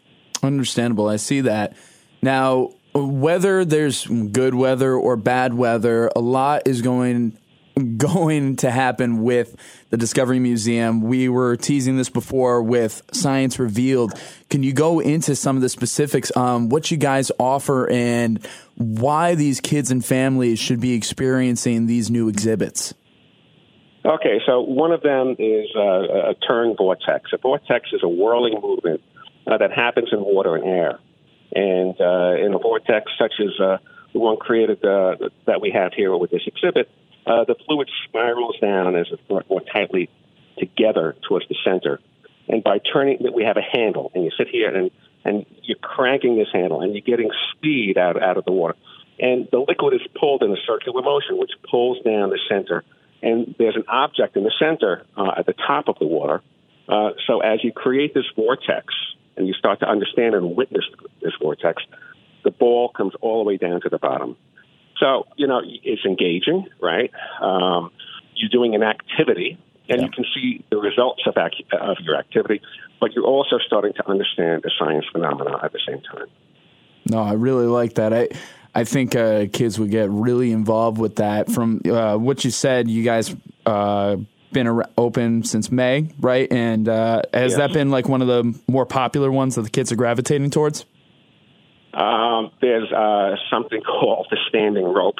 Understandable. 0.41 1.07
I 1.07 1.17
see 1.17 1.41
that. 1.41 1.75
Now, 2.21 2.71
whether 2.93 3.65
there's 3.65 4.05
good 4.05 4.55
weather 4.55 4.93
or 4.93 5.15
bad 5.15 5.53
weather, 5.53 6.09
a 6.15 6.19
lot 6.19 6.63
is 6.67 6.81
going 6.81 7.37
going 7.97 8.57
to 8.57 8.71
happen 8.71 9.23
with 9.23 9.55
the 9.89 9.97
Discovery 9.97 10.39
Museum. 10.39 11.01
We 11.01 11.29
were 11.29 11.55
teasing 11.55 11.97
this 11.97 12.09
before 12.09 12.61
with 12.61 13.01
Science 13.11 13.59
Revealed. 13.59 14.19
Can 14.49 14.63
you 14.63 14.73
go 14.73 14.99
into 14.99 15.35
some 15.35 15.55
of 15.55 15.61
the 15.61 15.69
specifics 15.69 16.31
on 16.31 16.69
what 16.69 16.91
you 16.91 16.97
guys 16.97 17.31
offer 17.39 17.89
and 17.89 18.45
why 18.75 19.35
these 19.35 19.59
kids 19.59 19.91
and 19.91 20.03
families 20.03 20.59
should 20.59 20.79
be 20.79 20.93
experiencing 20.93 21.85
these 21.85 22.09
new 22.09 22.27
exhibits? 22.27 22.93
Okay, 24.05 24.39
so 24.45 24.61
one 24.61 24.91
of 24.91 25.01
them 25.01 25.35
is 25.37 25.67
uh, 25.75 26.29
a 26.31 26.33
turn 26.35 26.75
vortex. 26.75 27.31
A 27.33 27.37
vortex 27.37 27.89
is 27.91 28.01
a 28.01 28.07
whirling 28.07 28.59
movement 28.61 29.01
uh, 29.49 29.57
that 29.57 29.71
happens 29.71 30.09
in 30.11 30.19
water 30.19 30.55
and 30.55 30.65
air. 30.65 30.99
And 31.55 31.99
uh, 31.99 32.45
in 32.45 32.53
a 32.53 32.59
vortex 32.59 33.11
such 33.17 33.33
as 33.39 33.59
uh, 33.59 33.77
the 34.13 34.19
one 34.19 34.37
created 34.37 34.83
uh, 34.85 35.15
that 35.45 35.61
we 35.61 35.71
have 35.71 35.93
here 35.93 36.15
with 36.15 36.31
this 36.31 36.43
exhibit, 36.45 36.89
uh, 37.25 37.45
the 37.45 37.55
fluid 37.65 37.89
spirals 38.05 38.57
down 38.61 38.95
as 38.95 39.07
it 39.11 39.19
more 39.29 39.61
tightly 39.61 40.09
together 40.57 41.15
towards 41.27 41.47
the 41.47 41.55
center. 41.63 41.99
And 42.47 42.63
by 42.63 42.79
turning, 42.79 43.19
we 43.33 43.43
have 43.43 43.57
a 43.57 43.61
handle, 43.61 44.11
and 44.13 44.23
you 44.23 44.31
sit 44.37 44.47
here 44.47 44.73
and, 44.73 44.91
and 45.23 45.45
you're 45.63 45.77
cranking 45.77 46.37
this 46.37 46.47
handle, 46.51 46.81
and 46.81 46.93
you're 46.93 47.01
getting 47.01 47.29
speed 47.51 47.97
out, 47.97 48.21
out 48.21 48.37
of 48.37 48.45
the 48.45 48.51
water. 48.51 48.75
And 49.19 49.47
the 49.51 49.59
liquid 49.59 49.93
is 49.93 50.01
pulled 50.19 50.43
in 50.43 50.51
a 50.51 50.57
circular 50.65 51.01
motion, 51.01 51.37
which 51.37 51.51
pulls 51.69 52.01
down 52.03 52.29
the 52.29 52.39
center. 52.49 52.83
And 53.21 53.53
there's 53.59 53.75
an 53.75 53.83
object 53.87 54.37
in 54.37 54.43
the 54.43 54.53
center 54.57 55.03
uh, 55.17 55.31
at 55.37 55.45
the 55.45 55.53
top 55.53 55.89
of 55.89 55.99
the 55.99 56.07
water. 56.07 56.41
Uh, 56.87 57.11
so 57.27 57.41
as 57.41 57.63
you 57.63 57.71
create 57.71 58.13
this 58.13 58.25
vortex, 58.35 58.93
and 59.39 59.47
you 59.47 59.53
start 59.55 59.79
to 59.79 59.87
understand 59.87 60.35
and 60.35 60.55
witness 60.55 60.83
this 61.21 61.33
vortex, 61.41 61.81
the 62.43 62.51
ball 62.51 62.89
comes 62.89 63.13
all 63.21 63.43
the 63.43 63.47
way 63.47 63.57
down 63.57 63.81
to 63.81 63.89
the 63.89 63.97
bottom. 63.97 64.37
So, 64.99 65.27
you 65.37 65.47
know, 65.47 65.61
it's 65.63 66.05
engaging, 66.05 66.67
right? 66.81 67.11
Um, 67.41 67.91
you're 68.35 68.49
doing 68.49 68.75
an 68.75 68.83
activity, 68.83 69.57
and 69.87 70.01
yeah. 70.01 70.05
you 70.05 70.11
can 70.11 70.25
see 70.35 70.63
the 70.69 70.77
results 70.77 71.23
of, 71.25 71.35
ac- 71.37 71.65
of 71.71 71.97
your 72.01 72.17
activity, 72.17 72.61
but 72.99 73.13
you're 73.13 73.25
also 73.25 73.57
starting 73.65 73.93
to 73.93 74.07
understand 74.09 74.61
the 74.63 74.71
science 74.77 75.05
phenomena 75.11 75.57
at 75.63 75.71
the 75.71 75.79
same 75.87 76.01
time. 76.01 76.27
No, 77.09 77.19
I 77.19 77.33
really 77.33 77.65
like 77.65 77.95
that. 77.95 78.13
I 78.13 78.27
I 78.75 78.83
think 78.83 79.15
uh, 79.15 79.47
kids 79.51 79.79
would 79.79 79.89
get 79.89 80.09
really 80.11 80.51
involved 80.51 80.99
with 80.99 81.15
that. 81.15 81.49
From 81.49 81.81
uh, 81.85 82.17
what 82.17 82.45
you 82.45 82.51
said, 82.51 82.87
you 82.87 83.03
guys 83.03 83.35
uh, 83.65 84.17
been 84.51 84.81
open 84.97 85.43
since 85.43 85.71
May, 85.71 86.09
right? 86.19 86.51
And 86.51 86.87
uh, 86.87 87.23
has 87.33 87.55
that 87.57 87.73
been 87.73 87.89
like 87.89 88.07
one 88.07 88.21
of 88.21 88.27
the 88.27 88.57
more 88.67 88.85
popular 88.85 89.31
ones 89.31 89.55
that 89.55 89.63
the 89.63 89.69
kids 89.69 89.91
are 89.91 89.95
gravitating 89.95 90.49
towards? 90.49 90.85
Um, 91.93 92.51
there's 92.61 92.91
uh, 92.91 93.35
something 93.51 93.81
called 93.81 94.27
the 94.29 94.37
standing 94.47 94.85
rope, 94.85 95.17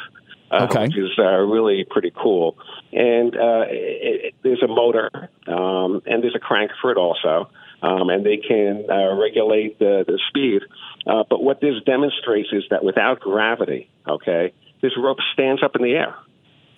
uh, 0.52 0.68
okay. 0.70 0.84
which 0.84 0.98
is 0.98 1.12
uh, 1.18 1.38
really 1.38 1.86
pretty 1.90 2.12
cool. 2.16 2.58
And 2.92 3.36
uh, 3.36 3.66
it, 3.70 4.26
it, 4.26 4.36
there's 4.44 4.64
a 4.64 4.68
motor, 4.68 5.10
um, 5.48 6.02
and 6.06 6.24
there's 6.24 6.36
a 6.36 6.40
crank 6.40 6.72
for 6.82 6.92
it 6.92 6.98
also, 6.98 7.50
um, 7.82 8.10
and 8.10 8.26
they 8.26 8.38
can 8.38 8.86
uh, 8.90 9.16
regulate 9.16 9.80
the, 9.80 10.04
the 10.08 10.20
speed. 10.30 10.62
but 11.06 11.42
what 11.42 11.62
this 11.62 11.76
demonstrates 11.86 12.50
is 12.52 12.64
that 12.70 12.84
without 12.84 13.20
gravity, 13.20 13.90
okay, 14.08 14.54
this 14.82 14.92
rope 14.98 15.18
stands 15.34 15.64
up 15.64 15.76
in 15.76 15.84
the 15.84 15.92
air. 15.92 16.16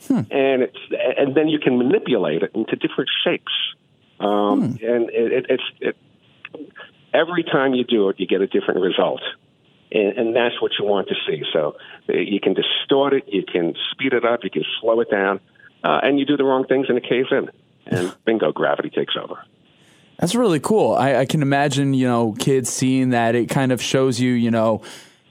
Hmm. 0.07 0.21
And 0.31 0.63
it's 0.63 0.77
and 1.17 1.35
then 1.35 1.47
you 1.47 1.59
can 1.59 1.77
manipulate 1.77 2.43
it 2.43 2.51
into 2.55 2.75
different 2.75 3.09
shapes. 3.23 3.53
Um, 4.19 4.73
hmm. 4.73 4.85
And 4.85 5.09
it, 5.09 5.31
it, 5.31 5.45
it's 5.49 5.63
it, 5.79 5.97
every 7.13 7.43
time 7.43 7.73
you 7.73 7.83
do 7.83 8.09
it, 8.09 8.19
you 8.19 8.27
get 8.27 8.41
a 8.41 8.47
different 8.47 8.81
result. 8.81 9.21
And, 9.91 10.17
and, 10.17 10.35
that's 10.35 10.61
what 10.61 10.71
you 10.79 10.85
want 10.85 11.09
to 11.09 11.15
see. 11.27 11.43
So 11.51 11.75
uh, 12.07 12.13
you 12.13 12.39
can 12.39 12.53
distort 12.53 13.11
it, 13.11 13.25
you 13.27 13.43
can 13.43 13.73
speed 13.91 14.13
it 14.13 14.23
up, 14.23 14.39
you 14.43 14.49
can 14.49 14.63
slow 14.79 15.01
it 15.01 15.11
down, 15.11 15.41
uh, 15.83 15.99
and 16.01 16.17
you 16.17 16.25
do 16.25 16.37
the 16.37 16.45
wrong 16.45 16.65
things 16.65 16.85
and 16.87 16.97
it 16.97 17.03
caves 17.03 17.27
in. 17.29 17.49
And 17.87 18.15
bingo, 18.25 18.53
gravity 18.53 18.89
takes 18.89 19.15
over. 19.21 19.43
That's 20.17 20.35
really 20.35 20.59
cool. 20.59 20.93
I, 20.93 21.15
I 21.15 21.25
can 21.25 21.41
imagine, 21.41 21.93
you 21.93 22.07
know, 22.07 22.33
kids 22.39 22.69
seeing 22.69 23.09
that. 23.09 23.35
It 23.35 23.49
kind 23.49 23.71
of 23.71 23.81
shows 23.81 24.19
you, 24.19 24.31
you 24.31 24.51
know, 24.51 24.81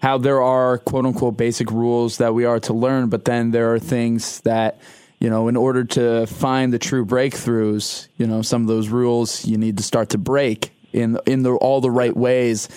how 0.01 0.19
there 0.19 0.43
are 0.43 0.79
quote 0.79 1.07
unquote 1.07 1.37
basic 1.37 1.71
rules 1.71 2.19
that 2.19 2.35
we 2.35 2.45
are 2.45 2.61
to 2.61 2.73
learn, 2.73 3.09
but 3.09 3.25
then 3.25 3.51
there 3.51 3.75
are 3.75 3.79
things 3.79 4.41
that, 4.41 4.81
you 5.19 5.31
know, 5.31 5.49
in 5.49 5.57
order 5.57 5.85
to 5.85 6.27
find 6.27 6.73
the 6.73 6.79
true 6.79 7.05
breakthroughs, 7.05 8.09
you 8.17 8.27
know, 8.27 8.43
some 8.43 8.63
of 8.63 8.69
those 8.69 8.89
rules 8.89 9.45
you 9.45 9.59
need 9.59 9.77
to 9.77 9.83
start 9.83 10.11
to 10.11 10.19
break 10.19 10.73
in 10.93 11.19
in 11.27 11.43
the 11.43 11.53
all 11.53 11.81
the 11.81 11.91
right 11.91 12.17
ways. 12.17 12.69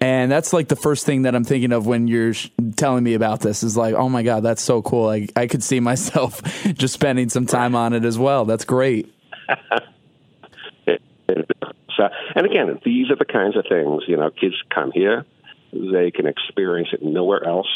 And 0.00 0.30
that's 0.30 0.52
like 0.52 0.68
the 0.68 0.76
first 0.76 1.06
thing 1.06 1.22
that 1.22 1.34
I'm 1.34 1.42
thinking 1.42 1.72
of 1.72 1.86
when 1.86 2.06
you're 2.06 2.34
telling 2.76 3.02
me 3.02 3.14
about 3.14 3.40
this 3.40 3.64
is 3.64 3.76
like, 3.76 3.94
oh 3.94 4.08
my 4.08 4.22
God, 4.22 4.44
that's 4.44 4.62
so 4.62 4.80
cool. 4.80 5.08
I, 5.08 5.26
I 5.34 5.48
could 5.48 5.62
see 5.62 5.80
myself 5.80 6.40
just 6.74 6.94
spending 6.94 7.28
some 7.30 7.46
time 7.46 7.74
on 7.74 7.94
it 7.94 8.04
as 8.04 8.16
well. 8.16 8.44
That's 8.44 8.64
great. 8.64 9.12
and 12.38 12.46
again, 12.46 12.78
these 12.84 13.10
are 13.10 13.16
the 13.16 13.24
kinds 13.24 13.56
of 13.56 13.64
things, 13.68 14.02
you 14.06 14.16
know, 14.16 14.30
kids 14.30 14.54
come 14.72 14.92
here, 14.92 15.24
they 15.72 16.10
can 16.10 16.26
experience 16.26 16.88
it 16.92 17.02
nowhere 17.02 17.44
else. 17.44 17.68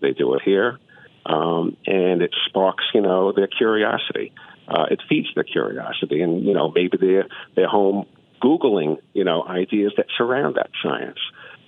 They 0.00 0.12
do 0.12 0.34
it 0.34 0.42
here, 0.42 0.78
um, 1.26 1.76
and 1.86 2.22
it 2.22 2.34
sparks, 2.46 2.84
you 2.94 3.00
know, 3.00 3.32
their 3.32 3.46
curiosity. 3.46 4.32
uh, 4.68 4.86
it 4.90 5.00
feeds 5.08 5.28
their 5.34 5.44
curiosity, 5.44 6.22
and 6.22 6.44
you 6.44 6.54
know 6.54 6.70
maybe 6.74 6.96
they're 7.00 7.26
they're 7.54 7.68
home 7.68 8.06
googling 8.42 8.98
you 9.12 9.24
know 9.24 9.44
ideas 9.46 9.92
that 9.96 10.06
surround 10.16 10.56
that 10.56 10.70
science. 10.82 11.18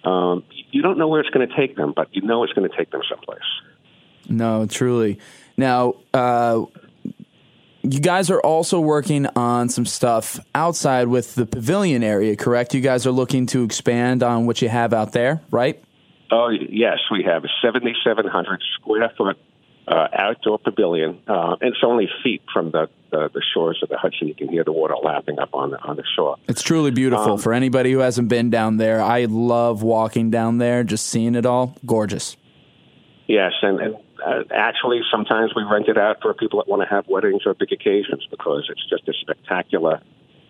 Um, 0.05 0.45
you 0.71 0.83
don't 0.83 0.99
know 0.99 1.09
where 1.09 1.21
it's 1.21 1.31
going 1.31 1.49
to 1.49 1.57
take 1.57 1.77
them, 1.77 1.93
but 1.95 2.09
you 2.13 2.23
know 2.23 2.45
it's 2.45 2.53
going 2.53 2.69
to 2.69 2.77
take 2.77 2.91
them 2.91 3.03
someplace. 3.09 3.41
No, 4.29 4.67
truly. 4.67 5.19
Now, 5.57 5.95
uh, 6.13 6.65
you 7.85 8.01
guys 8.01 8.31
are 8.31 8.41
also 8.41 8.81
working 8.81 9.27
on 9.37 9.69
some 9.69 9.85
stuff 9.85 10.41
outside 10.55 11.09
with 11.09 11.35
the 11.35 11.45
pavilion 11.45 12.03
area, 12.03 12.35
correct? 12.35 12.75
You 12.75 12.81
guys 12.81 13.07
are 13.07 13.13
looking 13.13 13.47
to 13.47 13.63
expand 13.63 14.23
on 14.23 14.47
what 14.47 14.63
you 14.63 14.69
have 14.71 14.95
out 14.95 15.13
there, 15.13 15.43
right? 15.51 15.83
Oh, 16.31 16.49
yes. 16.49 16.99
We 17.11 17.25
have 17.25 17.45
a 17.45 17.49
7,700 17.63 18.63
square 18.81 19.13
foot 19.17 19.37
uh, 19.87 20.09
outdoor 20.15 20.59
pavilion. 20.59 21.21
Uh, 21.29 21.57
it's 21.61 21.77
only 21.85 22.09
feet 22.23 22.43
from 22.53 22.71
the, 22.71 22.89
the, 23.11 23.29
the, 23.35 23.43
shores 23.53 23.79
of 23.83 23.91
the 23.91 23.99
Hudson. 23.99 24.29
You 24.29 24.35
can 24.35 24.49
hear 24.49 24.65
the 24.65 24.73
water 24.73 24.95
lapping 25.03 25.39
up 25.39 25.51
on 25.53 25.73
the, 25.73 25.79
on 25.83 25.97
the 25.97 26.05
shore. 26.17 26.37
It's 26.49 26.63
truly 26.63 26.91
beautiful. 26.91 27.33
Um, 27.33 27.39
For 27.39 27.53
anybody 27.53 27.93
who 27.93 27.99
hasn't 27.99 28.29
been 28.29 28.49
down 28.49 28.79
there, 28.79 29.03
I 29.03 29.27
love 29.27 29.83
walking 29.83 30.31
down 30.31 30.57
there, 30.57 30.85
just 30.85 31.07
seeing 31.07 31.35
it 31.35 31.45
all. 31.45 31.77
Gorgeous. 31.85 32.39
Yes, 33.27 33.53
and, 33.63 33.81
and 33.81 33.97
uh, 34.25 34.43
actually, 34.51 35.01
sometimes 35.11 35.53
we 35.55 35.63
rent 35.63 35.89
it 35.89 35.99
out 35.99 36.23
for 36.23 36.33
people 36.35 36.59
that 36.61 36.69
want 36.69 36.83
to 36.83 36.89
have 36.89 37.07
weddings 37.09 37.43
or 37.47 37.55
big 37.55 37.73
occasions 37.73 38.27
because 38.31 38.67
it's 38.71 38.89
just 38.89 39.09
a 39.09 39.13
spectacular 39.21 40.01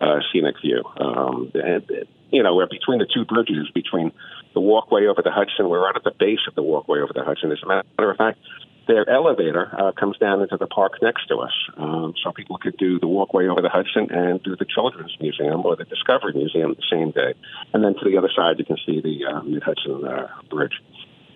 uh, 0.01 0.19
scenic 0.31 0.55
view. 0.61 0.83
Um, 0.97 1.51
and, 1.53 1.83
you 2.31 2.43
know, 2.43 2.55
we're 2.55 2.67
between 2.67 2.99
the 2.99 3.07
two 3.11 3.25
bridges, 3.25 3.69
between 3.73 4.11
the 4.53 4.61
walkway 4.61 5.05
over 5.05 5.21
the 5.21 5.31
Hudson. 5.31 5.69
We're 5.69 5.83
right 5.83 5.95
at 5.95 6.03
the 6.03 6.13
base 6.17 6.39
of 6.47 6.55
the 6.55 6.63
walkway 6.63 6.99
over 6.99 7.13
the 7.13 7.23
Hudson. 7.23 7.51
As 7.51 7.59
a 7.63 7.67
matter 7.67 8.11
of 8.11 8.17
fact, 8.17 8.39
their 8.87 9.09
elevator 9.09 9.69
uh, 9.77 9.91
comes 9.93 10.17
down 10.19 10.41
into 10.41 10.57
the 10.57 10.67
park 10.67 10.93
next 11.01 11.27
to 11.27 11.37
us, 11.37 11.53
um, 11.77 12.13
so 12.23 12.31
people 12.31 12.57
could 12.59 12.77
do 12.77 12.99
the 12.99 13.07
walkway 13.07 13.47
over 13.47 13.61
the 13.61 13.69
Hudson 13.69 14.11
and 14.11 14.41
do 14.43 14.55
the 14.55 14.65
Children's 14.65 15.17
Museum 15.19 15.65
or 15.65 15.75
the 15.75 15.85
Discovery 15.85 16.33
Museum 16.33 16.75
the 16.75 16.83
same 16.89 17.11
day. 17.11 17.33
And 17.73 17.83
then 17.83 17.95
to 17.95 18.09
the 18.09 18.17
other 18.17 18.29
side, 18.35 18.59
you 18.59 18.65
can 18.65 18.77
see 18.85 19.01
the 19.01 19.25
uh, 19.25 19.41
Mid 19.41 19.63
Hudson 19.63 20.05
uh, 20.05 20.27
Bridge. 20.49 20.79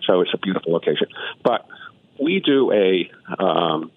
So 0.06 0.20
it's 0.20 0.30
a 0.32 0.38
beautiful 0.38 0.72
location. 0.72 1.08
But 1.42 1.66
we 2.30 2.40
do 2.40 2.72
a 2.72 3.10
um, 3.42 3.90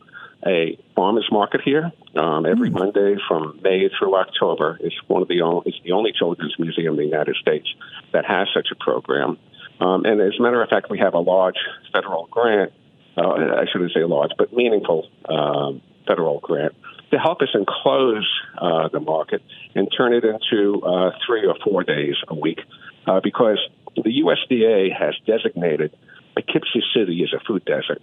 a 0.46 0.78
farmers 0.96 1.28
market 1.32 1.62
here 1.62 1.92
um, 2.16 2.46
every 2.46 2.70
mm. 2.70 2.80
Monday 2.80 3.16
from 3.28 3.60
May 3.64 3.90
through 3.98 4.16
October. 4.16 4.78
It's 4.82 4.96
one 5.08 5.22
of 5.22 5.28
the 5.28 5.42
only 5.42 5.62
it's 5.68 5.82
the 5.84 5.92
only 5.92 6.12
children's 6.12 6.56
museum 6.58 6.94
in 6.94 7.00
the 7.00 7.06
United 7.06 7.36
States 7.36 7.68
that 8.12 8.26
has 8.26 8.48
such 8.54 8.68
a 8.72 8.76
program. 8.76 9.38
Um, 9.80 10.06
and 10.06 10.20
as 10.22 10.34
a 10.40 10.42
matter 10.42 10.62
of 10.62 10.70
fact, 10.70 10.90
we 10.90 11.00
have 11.00 11.14
a 11.14 11.20
large 11.20 11.58
federal 11.92 12.28
grant. 12.32 12.72
Uh, 13.16 13.30
I 13.62 13.66
shouldn't 13.72 13.94
say 13.94 14.04
large, 14.04 14.32
but 14.38 14.52
meaningful 14.54 15.08
um, 15.30 15.82
federal 16.08 16.40
grant 16.40 16.74
to 17.12 17.20
help 17.20 17.42
us 17.42 17.50
enclose 17.54 18.28
uh, 18.58 18.88
the 18.88 19.00
market 19.00 19.44
and 19.76 19.88
turn 19.96 20.14
it 20.14 20.24
into 20.26 20.82
uh, 20.82 21.12
three 21.26 21.46
or 21.46 21.56
four 21.64 21.84
days 21.84 22.16
a 22.28 22.34
week, 22.34 22.60
uh, 23.06 23.20
because 23.24 23.60
the 23.96 24.24
USDA 24.26 24.92
has 24.98 25.14
designated 25.28 25.96
Poughkeepsie 26.36 26.84
City 26.96 27.24
as 27.24 27.34
a 27.34 27.44
food 27.46 27.64
desert. 27.66 28.02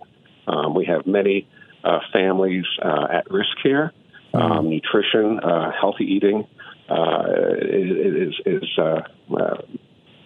Um, 0.50 0.74
we 0.74 0.84
have 0.86 1.06
many 1.06 1.48
uh, 1.84 2.00
families 2.12 2.64
uh, 2.82 3.06
at 3.12 3.30
risk 3.30 3.56
here. 3.62 3.92
Um, 4.32 4.40
mm-hmm. 4.42 4.68
nutrition, 4.68 5.40
uh, 5.40 5.72
healthy 5.72 6.04
eating 6.04 6.46
uh, 6.88 7.24
is, 7.62 8.34
is 8.46 8.78
uh, 8.78 9.02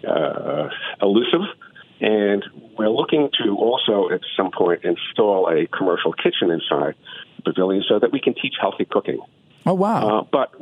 uh, 0.07 0.69
elusive. 1.01 1.41
And 2.01 2.45
we're 2.77 2.91
looking 2.91 3.31
to 3.43 3.57
also, 3.57 4.11
at 4.11 4.21
some 4.37 4.51
point, 4.51 4.85
install 4.85 5.49
a 5.49 5.67
commercial 5.67 6.13
kitchen 6.13 6.51
inside 6.51 6.97
the 7.37 7.43
pavilion 7.45 7.83
so 7.89 7.99
that 7.99 8.13
we 8.13 8.21
can 8.21 8.35
teach 8.35 8.55
healthy 8.61 8.85
cooking. 8.85 9.21
Oh, 9.65 9.75
wow. 9.75 10.29
but 10.31 10.53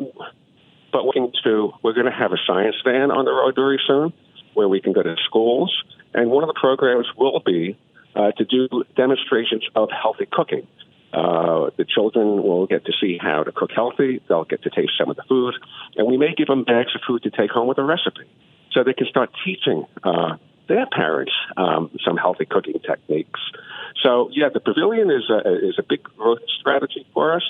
but 0.93 1.05
looking 1.05 1.33
to, 1.43 1.73
we're 1.83 1.95
going 1.95 2.07
to 2.07 2.13
have 2.13 2.33
a 2.33 2.37
science 2.47 2.77
van 2.85 3.11
on 3.11 3.25
the 3.25 3.33
road 3.33 3.55
very 3.57 3.81
soon 3.87 4.13
where 4.53 4.69
we 4.69 4.81
can 4.81 4.93
go 4.93 5.03
to 5.03 5.17
schools 5.25 5.75
and 6.15 6.31
one 6.31 6.45
of 6.45 6.49
the 6.49 6.59
programs 6.61 7.07
will 7.17 7.41
be 7.45 7.79
uh, 8.15 8.33
to 8.33 8.45
do 8.45 8.69
demonstrations 8.97 9.65
of 9.75 9.91
healthy 9.91 10.27
cooking. 10.31 10.67
Uh, 11.13 11.71
the 11.77 11.85
children 11.85 12.43
will 12.43 12.67
get 12.67 12.87
to 12.87 12.93
see 13.01 13.19
how 13.21 13.43
to 13.43 13.53
cook 13.53 13.71
healthy. 13.75 14.23
They'll 14.29 14.45
get 14.45 14.63
to 14.63 14.71
taste 14.71 14.93
some 14.99 15.11
of 15.11 15.17
the 15.17 15.25
food, 15.29 15.55
and 15.97 16.07
we 16.07 16.17
may 16.17 16.35
give 16.35 16.47
them 16.47 16.65
bags 16.65 16.95
of 16.95 17.03
food 17.07 17.23
to 17.25 17.31
take 17.31 17.51
home 17.51 17.69
with 17.69 17.79
a 17.79 17.85
recipe, 17.85 18.25
so 18.73 18.83
they 18.83 18.95
can 18.95 19.07
start 19.07 19.31
teaching 19.45 19.85
uh, 20.03 20.37
their 20.69 20.87
parents 20.87 21.33
um, 21.57 21.91
some 22.05 22.17
healthy 22.17 22.47
cooking 22.47 22.81
techniques. 22.81 23.41
So, 24.03 24.31
yeah, 24.33 24.49
the 24.53 24.61
pavilion 24.61 25.11
is 25.11 25.29
a, 25.29 25.69
is 25.69 25.79
a 25.79 25.83
big 25.83 26.03
growth 26.03 26.41
strategy 26.61 27.07
for 27.13 27.35
us, 27.35 27.43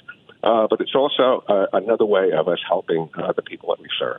uh, 0.42 0.66
but 0.68 0.80
it's 0.80 0.94
also 0.94 1.44
uh, 1.48 1.66
another 1.72 2.04
way 2.04 2.32
of 2.32 2.48
us 2.48 2.58
helping 2.66 3.08
uh, 3.14 3.32
the 3.32 3.42
people 3.42 3.68
that 3.70 3.80
we 3.80 3.88
serve. 3.96 4.18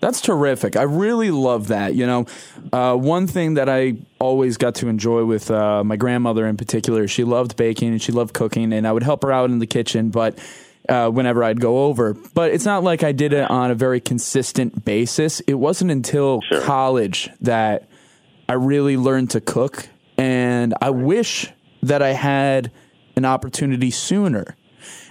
That's 0.00 0.20
terrific. 0.20 0.76
I 0.76 0.82
really 0.82 1.30
love 1.30 1.68
that. 1.68 1.94
You 1.94 2.06
know, 2.06 2.26
uh, 2.72 2.94
one 2.94 3.26
thing 3.26 3.54
that 3.54 3.68
I 3.68 3.96
always 4.20 4.56
got 4.56 4.76
to 4.76 4.88
enjoy 4.88 5.24
with 5.24 5.50
uh, 5.50 5.82
my 5.82 5.96
grandmother 5.96 6.46
in 6.46 6.56
particular, 6.56 7.08
she 7.08 7.24
loved 7.24 7.56
baking 7.56 7.88
and 7.88 8.02
she 8.02 8.12
loved 8.12 8.34
cooking, 8.34 8.72
and 8.72 8.86
I 8.86 8.92
would 8.92 9.02
help 9.02 9.22
her 9.22 9.32
out 9.32 9.50
in 9.50 9.58
the 9.58 9.66
kitchen, 9.66 10.10
but 10.10 10.38
uh, 10.88 11.10
whenever 11.10 11.42
I'd 11.42 11.60
go 11.60 11.84
over. 11.86 12.14
But 12.14 12.52
it's 12.52 12.64
not 12.64 12.84
like 12.84 13.02
I 13.02 13.12
did 13.12 13.32
it 13.32 13.50
on 13.50 13.70
a 13.70 13.74
very 13.74 14.00
consistent 14.00 14.84
basis. 14.84 15.40
It 15.40 15.54
wasn't 15.54 15.90
until 15.90 16.40
sure. 16.42 16.62
college 16.62 17.28
that 17.40 17.88
I 18.48 18.54
really 18.54 18.96
learned 18.96 19.30
to 19.30 19.40
cook, 19.40 19.88
and 20.16 20.74
I 20.80 20.90
wish 20.90 21.50
that 21.82 22.02
I 22.02 22.10
had 22.10 22.70
an 23.16 23.24
opportunity 23.24 23.90
sooner 23.90 24.56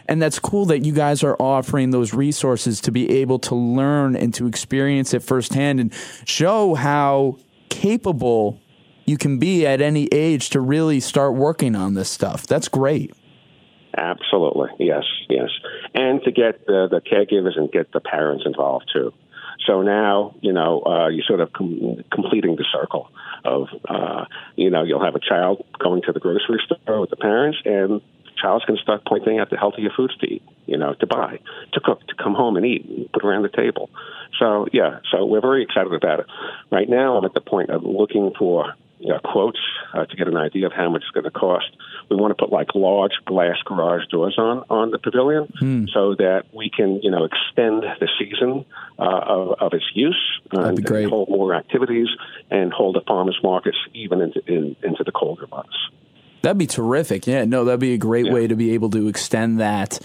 and 0.07 0.21
that's 0.21 0.39
cool 0.39 0.65
that 0.65 0.85
you 0.85 0.93
guys 0.93 1.23
are 1.23 1.35
offering 1.39 1.91
those 1.91 2.13
resources 2.13 2.81
to 2.81 2.91
be 2.91 3.09
able 3.19 3.39
to 3.39 3.55
learn 3.55 4.15
and 4.15 4.33
to 4.33 4.47
experience 4.47 5.13
it 5.13 5.23
firsthand 5.23 5.79
and 5.79 5.93
show 6.25 6.75
how 6.75 7.37
capable 7.69 8.59
you 9.05 9.17
can 9.17 9.39
be 9.39 9.65
at 9.65 9.81
any 9.81 10.07
age 10.11 10.49
to 10.49 10.59
really 10.59 10.99
start 10.99 11.33
working 11.33 11.75
on 11.75 11.93
this 11.93 12.09
stuff. 12.09 12.45
That's 12.45 12.67
great. 12.67 13.13
Absolutely. 13.95 14.69
Yes, 14.79 15.05
yes. 15.29 15.49
And 15.93 16.21
to 16.23 16.31
get 16.31 16.65
the, 16.67 16.87
the 16.89 17.01
caregivers 17.01 17.57
and 17.57 17.71
get 17.71 17.91
the 17.91 17.99
parents 17.99 18.43
involved 18.45 18.91
too. 18.93 19.13
So 19.65 19.81
now, 19.81 20.35
you 20.41 20.53
know, 20.53 20.81
uh, 20.85 21.07
you're 21.07 21.25
sort 21.25 21.39
of 21.39 21.51
com- 21.51 22.03
completing 22.11 22.55
the 22.55 22.65
circle 22.71 23.09
of, 23.43 23.67
uh, 23.89 24.25
you 24.55 24.69
know, 24.69 24.83
you'll 24.83 25.03
have 25.03 25.15
a 25.15 25.19
child 25.19 25.65
going 25.79 26.03
to 26.03 26.13
the 26.13 26.19
grocery 26.19 26.61
store 26.65 27.01
with 27.01 27.09
the 27.09 27.15
parents, 27.15 27.57
and 27.65 28.01
child's 28.37 28.65
going 28.65 28.77
to 28.77 28.83
start 28.83 29.03
pointing 29.05 29.39
out 29.39 29.49
the 29.49 29.57
healthier 29.57 29.89
foods 29.95 30.15
to 30.17 30.27
eat, 30.27 30.43
you 30.65 30.77
know, 30.77 30.93
to 30.95 31.07
buy, 31.07 31.39
to 31.73 31.79
cook, 31.79 32.05
to 32.07 32.15
come 32.15 32.33
home 32.33 32.57
and 32.57 32.65
eat, 32.65 32.85
and 32.85 33.11
put 33.11 33.23
around 33.23 33.43
the 33.43 33.49
table. 33.49 33.89
So 34.39 34.67
yeah, 34.71 34.99
so 35.11 35.25
we're 35.25 35.41
very 35.41 35.63
excited 35.63 35.93
about 35.93 36.19
it. 36.21 36.25
Right 36.71 36.89
now, 36.89 37.17
I'm 37.17 37.25
at 37.25 37.33
the 37.33 37.41
point 37.41 37.69
of 37.69 37.83
looking 37.83 38.33
for 38.37 38.73
you 38.99 39.09
know, 39.09 39.19
quotes 39.23 39.59
uh, 39.93 40.05
to 40.05 40.15
get 40.15 40.27
an 40.27 40.37
idea 40.37 40.65
of 40.65 40.73
how 40.73 40.89
much 40.89 41.03
it's 41.03 41.11
going 41.11 41.23
to 41.23 41.31
cost. 41.31 41.67
We 42.09 42.15
want 42.15 42.35
to 42.35 42.41
put 42.41 42.51
like 42.51 42.73
large 42.73 43.11
glass 43.25 43.57
garage 43.65 44.05
doors 44.09 44.35
on 44.37 44.63
on 44.69 44.91
the 44.91 44.97
pavilion 44.97 45.51
hmm. 45.59 45.85
so 45.93 46.15
that 46.15 46.45
we 46.53 46.69
can 46.69 47.01
you 47.01 47.11
know 47.11 47.25
extend 47.25 47.83
the 47.83 48.09
season 48.17 48.65
uh, 48.97 49.03
of, 49.03 49.55
of 49.59 49.73
its 49.73 49.85
use 49.93 50.39
and, 50.51 50.89
and, 50.89 51.09
hold 51.09 51.29
more 51.29 51.53
activities 51.53 52.07
and 52.49 52.73
hold 52.73 52.95
the 52.95 53.01
farmers 53.01 53.37
markets 53.43 53.77
even 53.93 54.21
into 54.21 54.41
in, 54.47 54.75
into 54.83 55.03
the 55.03 55.11
colder 55.11 55.47
months. 55.47 55.77
That'd 56.41 56.57
be 56.57 56.67
terrific. 56.67 57.27
Yeah, 57.27 57.45
no, 57.45 57.65
that'd 57.65 57.79
be 57.79 57.93
a 57.93 57.97
great 57.97 58.25
yeah. 58.25 58.33
way 58.33 58.47
to 58.47 58.55
be 58.55 58.71
able 58.73 58.89
to 58.91 59.07
extend 59.07 59.59
that. 59.59 59.99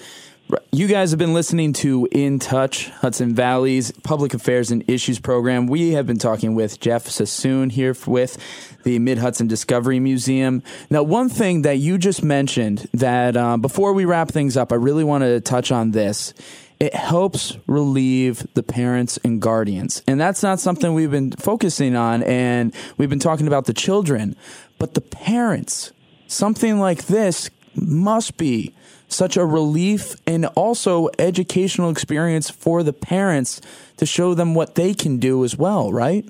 You 0.70 0.86
guys 0.86 1.10
have 1.10 1.18
been 1.18 1.32
listening 1.32 1.72
to 1.74 2.06
In 2.12 2.38
Touch, 2.38 2.88
Hudson 2.88 3.34
Valley's 3.34 3.90
Public 4.02 4.34
Affairs 4.34 4.70
and 4.70 4.88
Issues 4.88 5.18
program. 5.18 5.66
We 5.66 5.92
have 5.92 6.06
been 6.06 6.18
talking 6.18 6.54
with 6.54 6.78
Jeff 6.80 7.06
Sassoon 7.08 7.70
here 7.70 7.96
with 8.06 8.36
the 8.82 8.98
Mid 8.98 9.18
Hudson 9.18 9.46
Discovery 9.46 9.98
Museum. 9.98 10.62
Now, 10.90 11.04
one 11.04 11.28
thing 11.28 11.62
that 11.62 11.78
you 11.78 11.96
just 11.96 12.22
mentioned 12.22 12.86
that 12.92 13.36
uh, 13.36 13.56
before 13.56 13.92
we 13.92 14.04
wrap 14.04 14.28
things 14.28 14.56
up, 14.56 14.72
I 14.72 14.76
really 14.76 15.04
want 15.04 15.24
to 15.24 15.40
touch 15.40 15.72
on 15.72 15.92
this. 15.92 16.34
It 16.80 16.94
helps 16.94 17.56
relieve 17.66 18.46
the 18.54 18.62
parents 18.62 19.18
and 19.24 19.40
guardians. 19.40 20.02
And 20.06 20.20
that's 20.20 20.42
not 20.42 20.58
something 20.58 20.92
we've 20.92 21.10
been 21.10 21.30
focusing 21.32 21.96
on, 21.96 22.22
and 22.24 22.74
we've 22.98 23.10
been 23.10 23.20
talking 23.20 23.46
about 23.46 23.66
the 23.66 23.74
children, 23.74 24.36
but 24.78 24.94
the 24.94 25.00
parents 25.00 25.92
something 26.32 26.78
like 26.78 27.06
this 27.06 27.50
must 27.74 28.36
be 28.36 28.74
such 29.08 29.36
a 29.36 29.44
relief 29.44 30.16
and 30.26 30.46
also 30.46 31.08
educational 31.18 31.90
experience 31.90 32.50
for 32.50 32.82
the 32.82 32.92
parents 32.92 33.60
to 33.96 34.06
show 34.06 34.34
them 34.34 34.54
what 34.54 34.74
they 34.74 34.94
can 34.94 35.18
do 35.18 35.44
as 35.44 35.56
well, 35.56 35.92
right? 35.92 36.24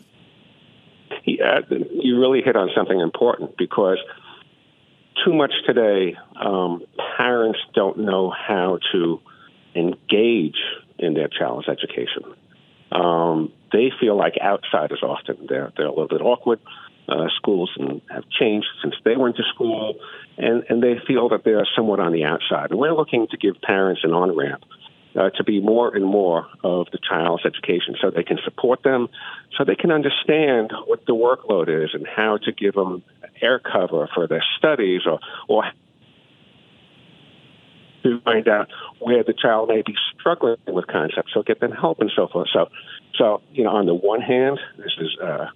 Yeah, 1.25 1.61
you 1.71 2.21
really 2.21 2.43
hit 2.43 2.57
on 2.57 2.71
something 2.75 2.99
important 2.99 3.57
because 3.57 3.99
too 5.25 5.33
much 5.33 5.53
today, 5.67 6.17
um, 6.41 6.83
parents 7.17 7.61
don't 7.75 7.99
know 7.99 8.31
how 8.31 8.79
to 8.93 9.21
engage 9.75 10.59
in 10.99 11.15
their 11.15 11.29
child's 11.29 11.69
education. 11.69 12.25
Um, 12.91 13.53
they 13.73 13.91
feel 14.01 14.17
like 14.17 14.35
outsiders 14.41 15.03
often. 15.03 15.47
They're, 15.49 15.73
they're 15.77 15.87
a 15.87 15.91
little 15.91 16.09
bit 16.09 16.21
awkward. 16.21 16.61
Uh, 17.09 17.29
schools 17.37 17.71
and 17.79 18.01
have 18.11 18.25
changed 18.31 18.67
since 18.83 18.95
they 19.05 19.17
went 19.17 19.37
to 19.37 19.43
school, 19.55 19.95
and, 20.39 20.65
and 20.69 20.83
they 20.83 20.99
feel 21.07 21.29
that 21.31 21.45
they 21.45 21.53
are 21.53 21.67
somewhat 21.77 22.01
on 22.01 22.13
the 22.13 22.25
outside. 22.25 22.71
And 22.71 22.79
we're 22.79 22.95
looking 22.95 23.27
to 23.29 23.37
give 23.37 23.61
parents 23.61 24.03
an 24.05 24.13
on 24.13 24.37
ramp 24.37 24.65
uh, 25.17 25.31
to 25.31 25.45
be 25.45 25.61
more 25.61 25.95
and 25.95 26.05
more 26.05 26.47
of 26.65 26.87
the 26.93 26.99
child's 26.99 27.45
education 27.45 27.97
so 28.01 28.11
they 28.11 28.23
can 28.23 28.39
support 28.45 28.83
them, 28.83 29.09
so 29.57 29.65
they 29.65 29.75
can 29.75 29.91
understand 29.91 30.73
what 30.87 31.05
the 31.07 31.15
workload 31.15 31.69
is 31.85 31.91
and 31.93 32.07
how 32.07 32.39
to 32.39 32.53
give 32.53 32.75
them 32.75 33.03
air 33.41 33.59
cover 33.59 34.09
for 34.15 34.27
their 34.27 34.45
studies 34.59 35.03
or, 35.07 35.19
or 35.49 35.65
to 38.03 38.21
find 38.21 38.49
out 38.49 38.69
where 38.99 39.23
the 39.23 39.33
child 39.33 39.69
may 39.69 39.83
be 39.83 39.95
struggling 40.19 40.57
with 40.67 40.87
concepts, 40.87 41.33
so 41.33 41.43
get 41.43 41.61
them 41.61 41.73
help 41.73 42.01
and 42.01 42.11
so 42.15 42.27
forth. 42.29 42.49
So, 42.53 42.69
so 43.15 43.43
you 43.53 43.65
know, 43.65 43.71
on 43.71 43.87
the 43.87 43.95
one 43.95 44.21
hand, 44.21 44.59
this 44.77 44.93
is 44.99 45.17
uh, 45.23 45.47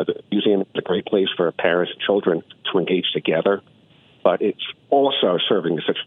uh, 0.00 0.04
the 0.04 0.22
museum 0.30 0.62
is 0.62 0.66
a 0.76 0.82
great 0.82 1.04
place 1.06 1.28
for 1.36 1.50
parents 1.52 1.92
and 1.92 2.02
children 2.02 2.42
to 2.72 2.78
engage 2.78 3.10
together, 3.12 3.60
but 4.24 4.40
it's 4.40 4.64
also 4.88 5.38
serving 5.48 5.78
as 5.78 5.84
such 5.86 5.98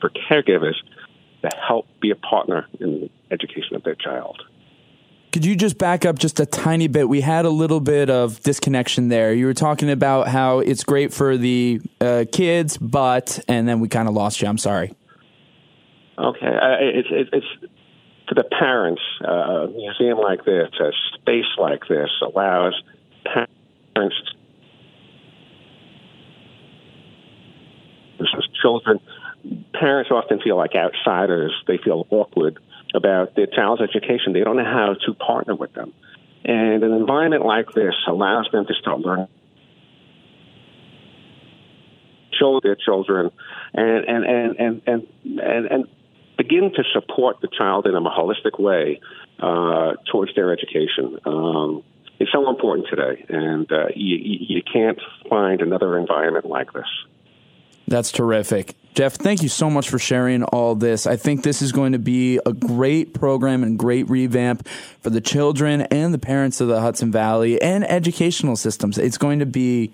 for 0.00 0.10
caregivers 0.30 0.76
to 1.42 1.50
help 1.66 1.86
be 2.00 2.10
a 2.10 2.14
partner 2.14 2.66
in 2.78 3.00
the 3.00 3.10
education 3.30 3.74
of 3.74 3.82
their 3.82 3.94
child. 3.94 4.40
Could 5.32 5.44
you 5.44 5.54
just 5.54 5.78
back 5.78 6.04
up 6.04 6.18
just 6.18 6.40
a 6.40 6.46
tiny 6.46 6.88
bit? 6.88 7.08
We 7.08 7.20
had 7.20 7.44
a 7.44 7.50
little 7.50 7.80
bit 7.80 8.10
of 8.10 8.40
disconnection 8.40 9.08
there. 9.08 9.32
You 9.32 9.46
were 9.46 9.54
talking 9.54 9.88
about 9.88 10.26
how 10.26 10.58
it's 10.58 10.82
great 10.82 11.12
for 11.12 11.36
the 11.36 11.80
uh, 12.00 12.24
kids, 12.32 12.76
but, 12.78 13.38
and 13.46 13.68
then 13.68 13.78
we 13.78 13.88
kind 13.88 14.08
of 14.08 14.14
lost 14.14 14.42
you. 14.42 14.48
I'm 14.48 14.58
sorry. 14.58 14.92
Okay. 16.18 16.46
Uh, 16.46 16.76
it's, 16.80 17.08
it's, 17.12 17.30
it's 17.32 17.69
for 18.30 18.36
the 18.36 18.44
parents. 18.44 19.02
Uh, 19.26 19.30
a 19.32 19.68
museum 19.68 20.18
like 20.18 20.44
this, 20.44 20.70
a 20.80 20.92
space 21.18 21.50
like 21.58 21.82
this 21.88 22.10
allows 22.22 22.80
parents, 23.24 24.16
children, 28.62 29.00
parents 29.74 30.10
often 30.12 30.40
feel 30.40 30.56
like 30.56 30.76
outsiders. 30.76 31.52
They 31.66 31.78
feel 31.78 32.06
awkward 32.10 32.60
about 32.94 33.34
their 33.34 33.46
child's 33.46 33.82
education. 33.82 34.32
They 34.32 34.44
don't 34.44 34.56
know 34.56 34.64
how 34.64 34.94
to 35.06 35.14
partner 35.14 35.56
with 35.56 35.72
them. 35.74 35.92
And 36.44 36.84
an 36.84 36.92
environment 36.92 37.44
like 37.44 37.72
this 37.74 37.94
allows 38.06 38.48
them 38.52 38.64
to 38.66 38.74
start 38.74 39.00
learning 39.00 39.28
show 42.38 42.58
their 42.62 42.76
children 42.76 43.30
and 43.74 44.04
and 44.06 44.24
and 44.24 44.56
and 44.56 44.82
and 44.86 45.06
and, 45.38 45.66
and 45.66 45.84
begin 46.40 46.72
to 46.74 46.82
support 46.94 47.40
the 47.42 47.48
child 47.48 47.86
in 47.86 47.94
a 47.94 48.00
holistic 48.00 48.58
way 48.58 48.98
uh, 49.40 49.92
towards 50.10 50.34
their 50.34 50.52
education. 50.52 51.18
Um, 51.26 51.82
it's 52.18 52.32
so 52.32 52.48
important 52.48 52.86
today, 52.88 53.24
and 53.28 53.70
uh, 53.70 53.86
you, 53.94 54.16
you 54.48 54.62
can't 54.62 54.98
find 55.28 55.60
another 55.60 55.98
environment 55.98 56.46
like 56.46 56.72
this. 56.72 56.86
That's 57.88 58.10
terrific. 58.10 58.74
Jeff, 58.94 59.14
thank 59.14 59.42
you 59.42 59.48
so 59.48 59.68
much 59.68 59.90
for 59.90 59.98
sharing 59.98 60.42
all 60.44 60.74
this. 60.74 61.06
I 61.06 61.16
think 61.16 61.42
this 61.42 61.60
is 61.60 61.72
going 61.72 61.92
to 61.92 61.98
be 61.98 62.40
a 62.46 62.52
great 62.52 63.14
program 63.14 63.62
and 63.62 63.78
great 63.78 64.08
revamp 64.08 64.66
for 65.00 65.10
the 65.10 65.20
children 65.20 65.82
and 65.82 66.12
the 66.14 66.18
parents 66.18 66.60
of 66.60 66.68
the 66.68 66.80
Hudson 66.80 67.12
Valley 67.12 67.60
and 67.60 67.84
educational 67.84 68.56
systems. 68.56 68.96
It's 68.96 69.18
going 69.18 69.40
to 69.40 69.46
be 69.46 69.92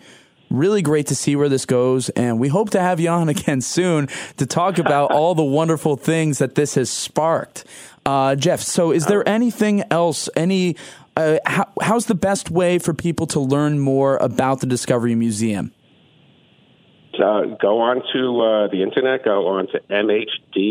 really 0.50 0.82
great 0.82 1.08
to 1.08 1.14
see 1.14 1.36
where 1.36 1.48
this 1.48 1.66
goes. 1.66 2.08
And 2.10 2.38
we 2.38 2.48
hope 2.48 2.70
to 2.70 2.80
have 2.80 3.00
you 3.00 3.08
on 3.08 3.28
again 3.36 3.60
soon 3.60 4.08
to 4.36 4.46
talk 4.46 4.78
about 4.78 5.12
all 5.12 5.34
the 5.34 5.44
wonderful 5.44 5.96
things 5.96 6.38
that 6.38 6.54
this 6.54 6.74
has 6.74 6.90
sparked. 6.90 7.64
Uh, 8.04 8.36
Jeff, 8.36 8.60
so 8.60 8.92
is 8.92 9.06
there 9.06 9.28
anything 9.28 9.82
else, 9.90 10.28
any, 10.36 10.76
uh, 11.16 11.38
how, 11.44 11.66
how's 11.80 12.06
the 12.06 12.14
best 12.14 12.50
way 12.50 12.78
for 12.78 12.94
people 12.94 13.26
to 13.26 13.40
learn 13.40 13.80
more 13.80 14.16
about 14.18 14.60
the 14.60 14.66
Discovery 14.66 15.16
Museum? 15.16 15.72
uh, 17.20 17.42
go 17.60 17.80
on 17.80 18.02
to 18.12 18.40
uh, 18.40 18.68
the 18.68 18.82
internet, 18.82 19.24
go 19.24 19.46
on 19.48 19.66
to 19.68 19.80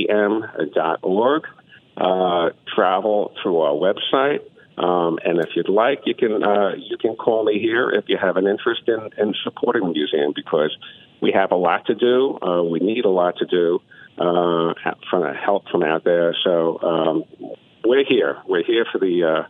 mhdm.org, 0.08 1.44
uh, 1.98 2.50
travel 2.74 3.34
through 3.42 3.60
our 3.60 3.74
website. 3.74 4.40
Um, 4.78 5.20
and 5.24 5.40
if 5.40 5.50
you'd 5.56 5.70
like, 5.70 6.02
you 6.06 6.16
can 6.16 6.44
uh, 6.44 6.76
you 6.78 6.98
can 6.98 7.16
call 7.16 7.46
me 7.46 7.60
here 7.60 7.90
if 7.92 8.06
you 8.08 8.18
have 8.22 8.38
an 8.38 8.46
interest 8.48 8.82
in, 8.88 9.10
in 9.18 9.34
supporting 9.44 9.84
the 9.84 9.94
museum 9.94 10.34
because 10.36 10.76
we 11.22 11.32
have 11.34 11.52
a 11.52 11.56
lot 11.56 11.86
to 11.88 11.96
do. 11.96 12.38
Uh, 12.42 12.64
we 12.64 12.80
need 12.80 13.06
a 13.06 13.10
lot 13.10 13.38
to 13.38 13.46
do 13.46 13.80
uh, 14.18 14.74
from 15.10 15.34
help 15.34 15.68
from 15.70 15.84
out 15.84 16.04
there. 16.04 16.36
So 16.44 16.80
um, 16.82 17.24
we're 17.86 18.06
here. 18.08 18.38
We're 18.48 18.66
here 18.66 18.86
for 18.92 19.00
the 19.00 19.24
uh, 19.24 19.48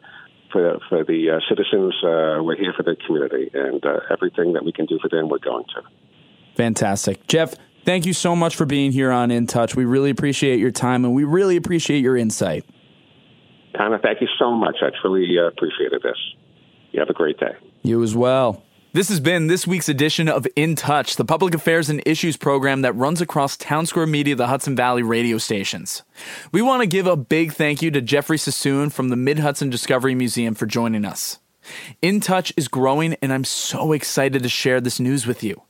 for 0.51 0.77
for 0.89 1.03
the 1.03 1.31
uh, 1.31 1.39
citizens. 1.49 1.95
Uh, 2.03 2.43
we're 2.43 2.57
here 2.57 2.73
for 2.77 2.83
the 2.83 2.95
community, 3.07 3.49
and 3.53 3.83
everything 4.11 4.53
that 4.53 4.63
we 4.63 4.71
can 4.71 4.85
do 4.85 4.99
for 5.01 5.09
them, 5.09 5.29
we're 5.29 5.39
going 5.39 5.65
to. 5.75 5.81
Fantastic. 6.55 7.27
Jeff, 7.27 7.55
thank 7.83 8.05
you 8.05 8.13
so 8.13 8.35
much 8.35 8.55
for 8.55 8.65
being 8.65 8.91
here 8.91 9.11
on 9.11 9.31
In 9.31 9.45
Touch. 9.47 9.75
We 9.75 9.85
really 9.85 10.09
appreciate 10.09 10.59
your 10.59 10.71
time 10.71 11.03
and 11.03 11.13
we 11.13 11.25
really 11.25 11.57
appreciate 11.57 11.99
your 11.99 12.15
insight. 12.15 12.65
Connor, 13.75 13.99
thank 13.99 14.21
you 14.21 14.27
so 14.39 14.51
much. 14.51 14.77
I 14.81 14.89
truly 15.01 15.37
uh, 15.37 15.47
appreciated 15.47 16.01
this. 16.01 16.17
You 16.91 16.99
have 16.99 17.09
a 17.09 17.13
great 17.13 17.39
day. 17.39 17.55
You 17.83 18.01
as 18.03 18.15
well. 18.15 18.63
This 18.93 19.09
has 19.09 19.19
been 19.19 19.47
this 19.47 19.67
week's 19.67 19.89
edition 19.89 20.29
of 20.29 20.47
In 20.55 20.75
Touch, 20.75 21.17
the 21.17 21.25
public 21.25 21.53
affairs 21.53 21.89
and 21.89 22.01
issues 22.05 22.37
program 22.37 22.81
that 22.83 22.95
runs 22.95 23.19
across 23.19 23.57
Town 23.57 23.85
Square 23.85 24.07
Media, 24.07 24.35
the 24.35 24.47
Hudson 24.47 24.73
Valley 24.73 25.03
radio 25.03 25.37
stations. 25.37 26.03
We 26.53 26.61
want 26.61 26.81
to 26.81 26.87
give 26.87 27.05
a 27.05 27.17
big 27.17 27.51
thank 27.51 27.81
you 27.81 27.91
to 27.91 27.99
Jeffrey 27.99 28.37
Sassoon 28.37 28.89
from 28.89 29.09
the 29.09 29.17
Mid 29.17 29.39
Hudson 29.39 29.69
Discovery 29.69 30.15
Museum 30.15 30.55
for 30.55 30.65
joining 30.65 31.03
us. 31.03 31.39
In 32.01 32.21
Touch 32.21 32.53
is 32.55 32.69
growing, 32.69 33.15
and 33.21 33.33
I'm 33.33 33.43
so 33.43 33.91
excited 33.91 34.43
to 34.43 34.49
share 34.49 34.79
this 34.79 34.97
news 34.97 35.27
with 35.27 35.43
you. 35.43 35.61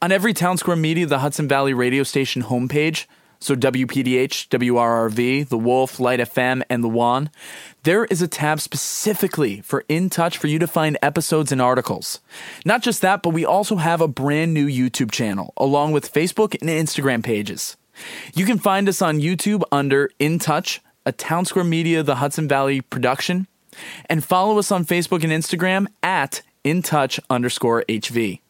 On 0.00 0.12
every 0.12 0.32
Town 0.32 0.56
Square 0.56 0.76
Media, 0.76 1.06
the 1.06 1.18
Hudson 1.18 1.48
Valley 1.48 1.74
radio 1.74 2.04
station 2.04 2.44
homepage, 2.44 3.06
so 3.40 3.54
WPDH, 3.54 4.48
WRRV, 4.48 5.48
The 5.48 5.58
Wolf, 5.58 6.00
Lite 6.00 6.20
FM, 6.20 6.62
and 6.68 6.82
The 6.82 6.88
Juan, 6.88 7.30
there 7.84 8.04
is 8.06 8.20
a 8.20 8.28
tab 8.28 8.60
specifically 8.60 9.60
for 9.60 9.84
In 9.88 10.10
Touch 10.10 10.38
for 10.38 10.48
you 10.48 10.58
to 10.58 10.66
find 10.66 10.98
episodes 11.02 11.52
and 11.52 11.62
articles. 11.62 12.20
Not 12.64 12.82
just 12.82 13.00
that, 13.02 13.22
but 13.22 13.30
we 13.30 13.44
also 13.44 13.76
have 13.76 14.00
a 14.00 14.08
brand 14.08 14.54
new 14.54 14.66
YouTube 14.66 15.10
channel, 15.10 15.52
along 15.56 15.92
with 15.92 16.12
Facebook 16.12 16.56
and 16.60 16.68
Instagram 16.68 17.22
pages. 17.22 17.76
You 18.34 18.44
can 18.44 18.58
find 18.58 18.88
us 18.88 19.02
on 19.02 19.20
YouTube 19.20 19.62
under 19.72 20.10
In 20.18 20.38
Touch, 20.38 20.80
a 21.06 21.12
Town 21.12 21.44
Square 21.44 21.64
Media, 21.64 22.02
the 22.02 22.16
Hudson 22.16 22.48
Valley 22.48 22.80
production, 22.80 23.46
and 24.06 24.24
follow 24.24 24.58
us 24.58 24.70
on 24.70 24.84
Facebook 24.84 25.24
and 25.24 25.32
Instagram 25.32 25.86
at 26.02 26.42
In 26.64 26.82
Touch 26.82 27.20
underscore 27.30 27.84
HV. 27.88 28.40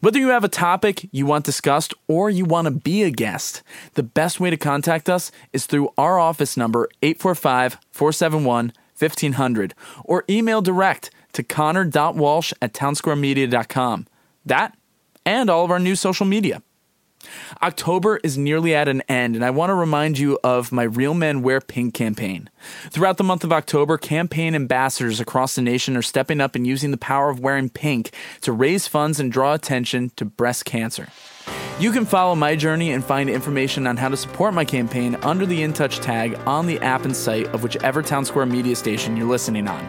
Whether 0.00 0.18
you 0.18 0.28
have 0.28 0.44
a 0.44 0.48
topic 0.48 1.08
you 1.12 1.26
want 1.26 1.44
discussed 1.44 1.94
or 2.08 2.30
you 2.30 2.44
want 2.44 2.66
to 2.66 2.70
be 2.70 3.02
a 3.02 3.10
guest, 3.10 3.62
the 3.94 4.02
best 4.02 4.40
way 4.40 4.50
to 4.50 4.56
contact 4.56 5.08
us 5.08 5.30
is 5.52 5.66
through 5.66 5.92
our 5.96 6.18
office 6.18 6.56
number 6.56 6.88
845 7.02 7.78
471 7.90 8.72
1500 8.98 9.74
or 10.04 10.24
email 10.28 10.62
direct 10.62 11.10
to 11.32 11.42
connor.walsh 11.42 12.52
at 12.60 12.72
townsquaremedia.com. 12.72 14.06
That 14.44 14.76
and 15.24 15.48
all 15.48 15.64
of 15.64 15.70
our 15.70 15.78
new 15.78 15.94
social 15.94 16.26
media. 16.26 16.62
October 17.62 18.18
is 18.22 18.38
nearly 18.38 18.74
at 18.74 18.88
an 18.88 19.02
end, 19.08 19.34
and 19.36 19.44
I 19.44 19.50
want 19.50 19.70
to 19.70 19.74
remind 19.74 20.18
you 20.18 20.38
of 20.42 20.72
my 20.72 20.82
Real 20.82 21.14
Men 21.14 21.42
Wear 21.42 21.60
Pink 21.60 21.94
campaign. 21.94 22.50
Throughout 22.90 23.16
the 23.16 23.24
month 23.24 23.44
of 23.44 23.52
October, 23.52 23.98
campaign 23.98 24.54
ambassadors 24.54 25.20
across 25.20 25.54
the 25.54 25.62
nation 25.62 25.96
are 25.96 26.02
stepping 26.02 26.40
up 26.40 26.54
and 26.54 26.66
using 26.66 26.90
the 26.90 26.96
power 26.96 27.30
of 27.30 27.40
wearing 27.40 27.68
pink 27.68 28.12
to 28.40 28.52
raise 28.52 28.88
funds 28.88 29.20
and 29.20 29.32
draw 29.32 29.54
attention 29.54 30.10
to 30.16 30.24
breast 30.24 30.64
cancer. 30.64 31.08
You 31.80 31.90
can 31.90 32.04
follow 32.04 32.34
my 32.34 32.54
journey 32.54 32.92
and 32.92 33.04
find 33.04 33.28
information 33.28 33.86
on 33.86 33.96
how 33.96 34.08
to 34.08 34.16
support 34.16 34.54
my 34.54 34.64
campaign 34.64 35.16
under 35.22 35.46
the 35.46 35.62
In 35.62 35.72
Touch 35.72 35.98
tag 35.98 36.38
on 36.46 36.66
the 36.66 36.78
app 36.80 37.04
and 37.04 37.16
site 37.16 37.46
of 37.48 37.62
whichever 37.62 38.02
Town 38.02 38.24
Square 38.24 38.46
media 38.46 38.76
station 38.76 39.16
you're 39.16 39.26
listening 39.26 39.66
on. 39.66 39.84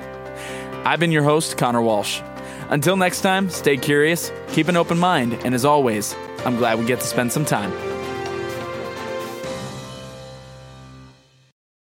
I've 0.85 0.99
been 0.99 1.11
your 1.11 1.23
host, 1.23 1.57
Connor 1.57 1.81
Walsh. 1.81 2.21
Until 2.69 2.97
next 2.97 3.21
time, 3.21 3.49
stay 3.49 3.77
curious, 3.77 4.31
keep 4.49 4.67
an 4.67 4.75
open 4.75 4.97
mind, 4.97 5.33
and 5.45 5.53
as 5.53 5.65
always, 5.65 6.15
I'm 6.45 6.57
glad 6.57 6.79
we 6.79 6.85
get 6.85 6.99
to 6.99 7.07
spend 7.07 7.31
some 7.31 7.45
time. 7.45 7.92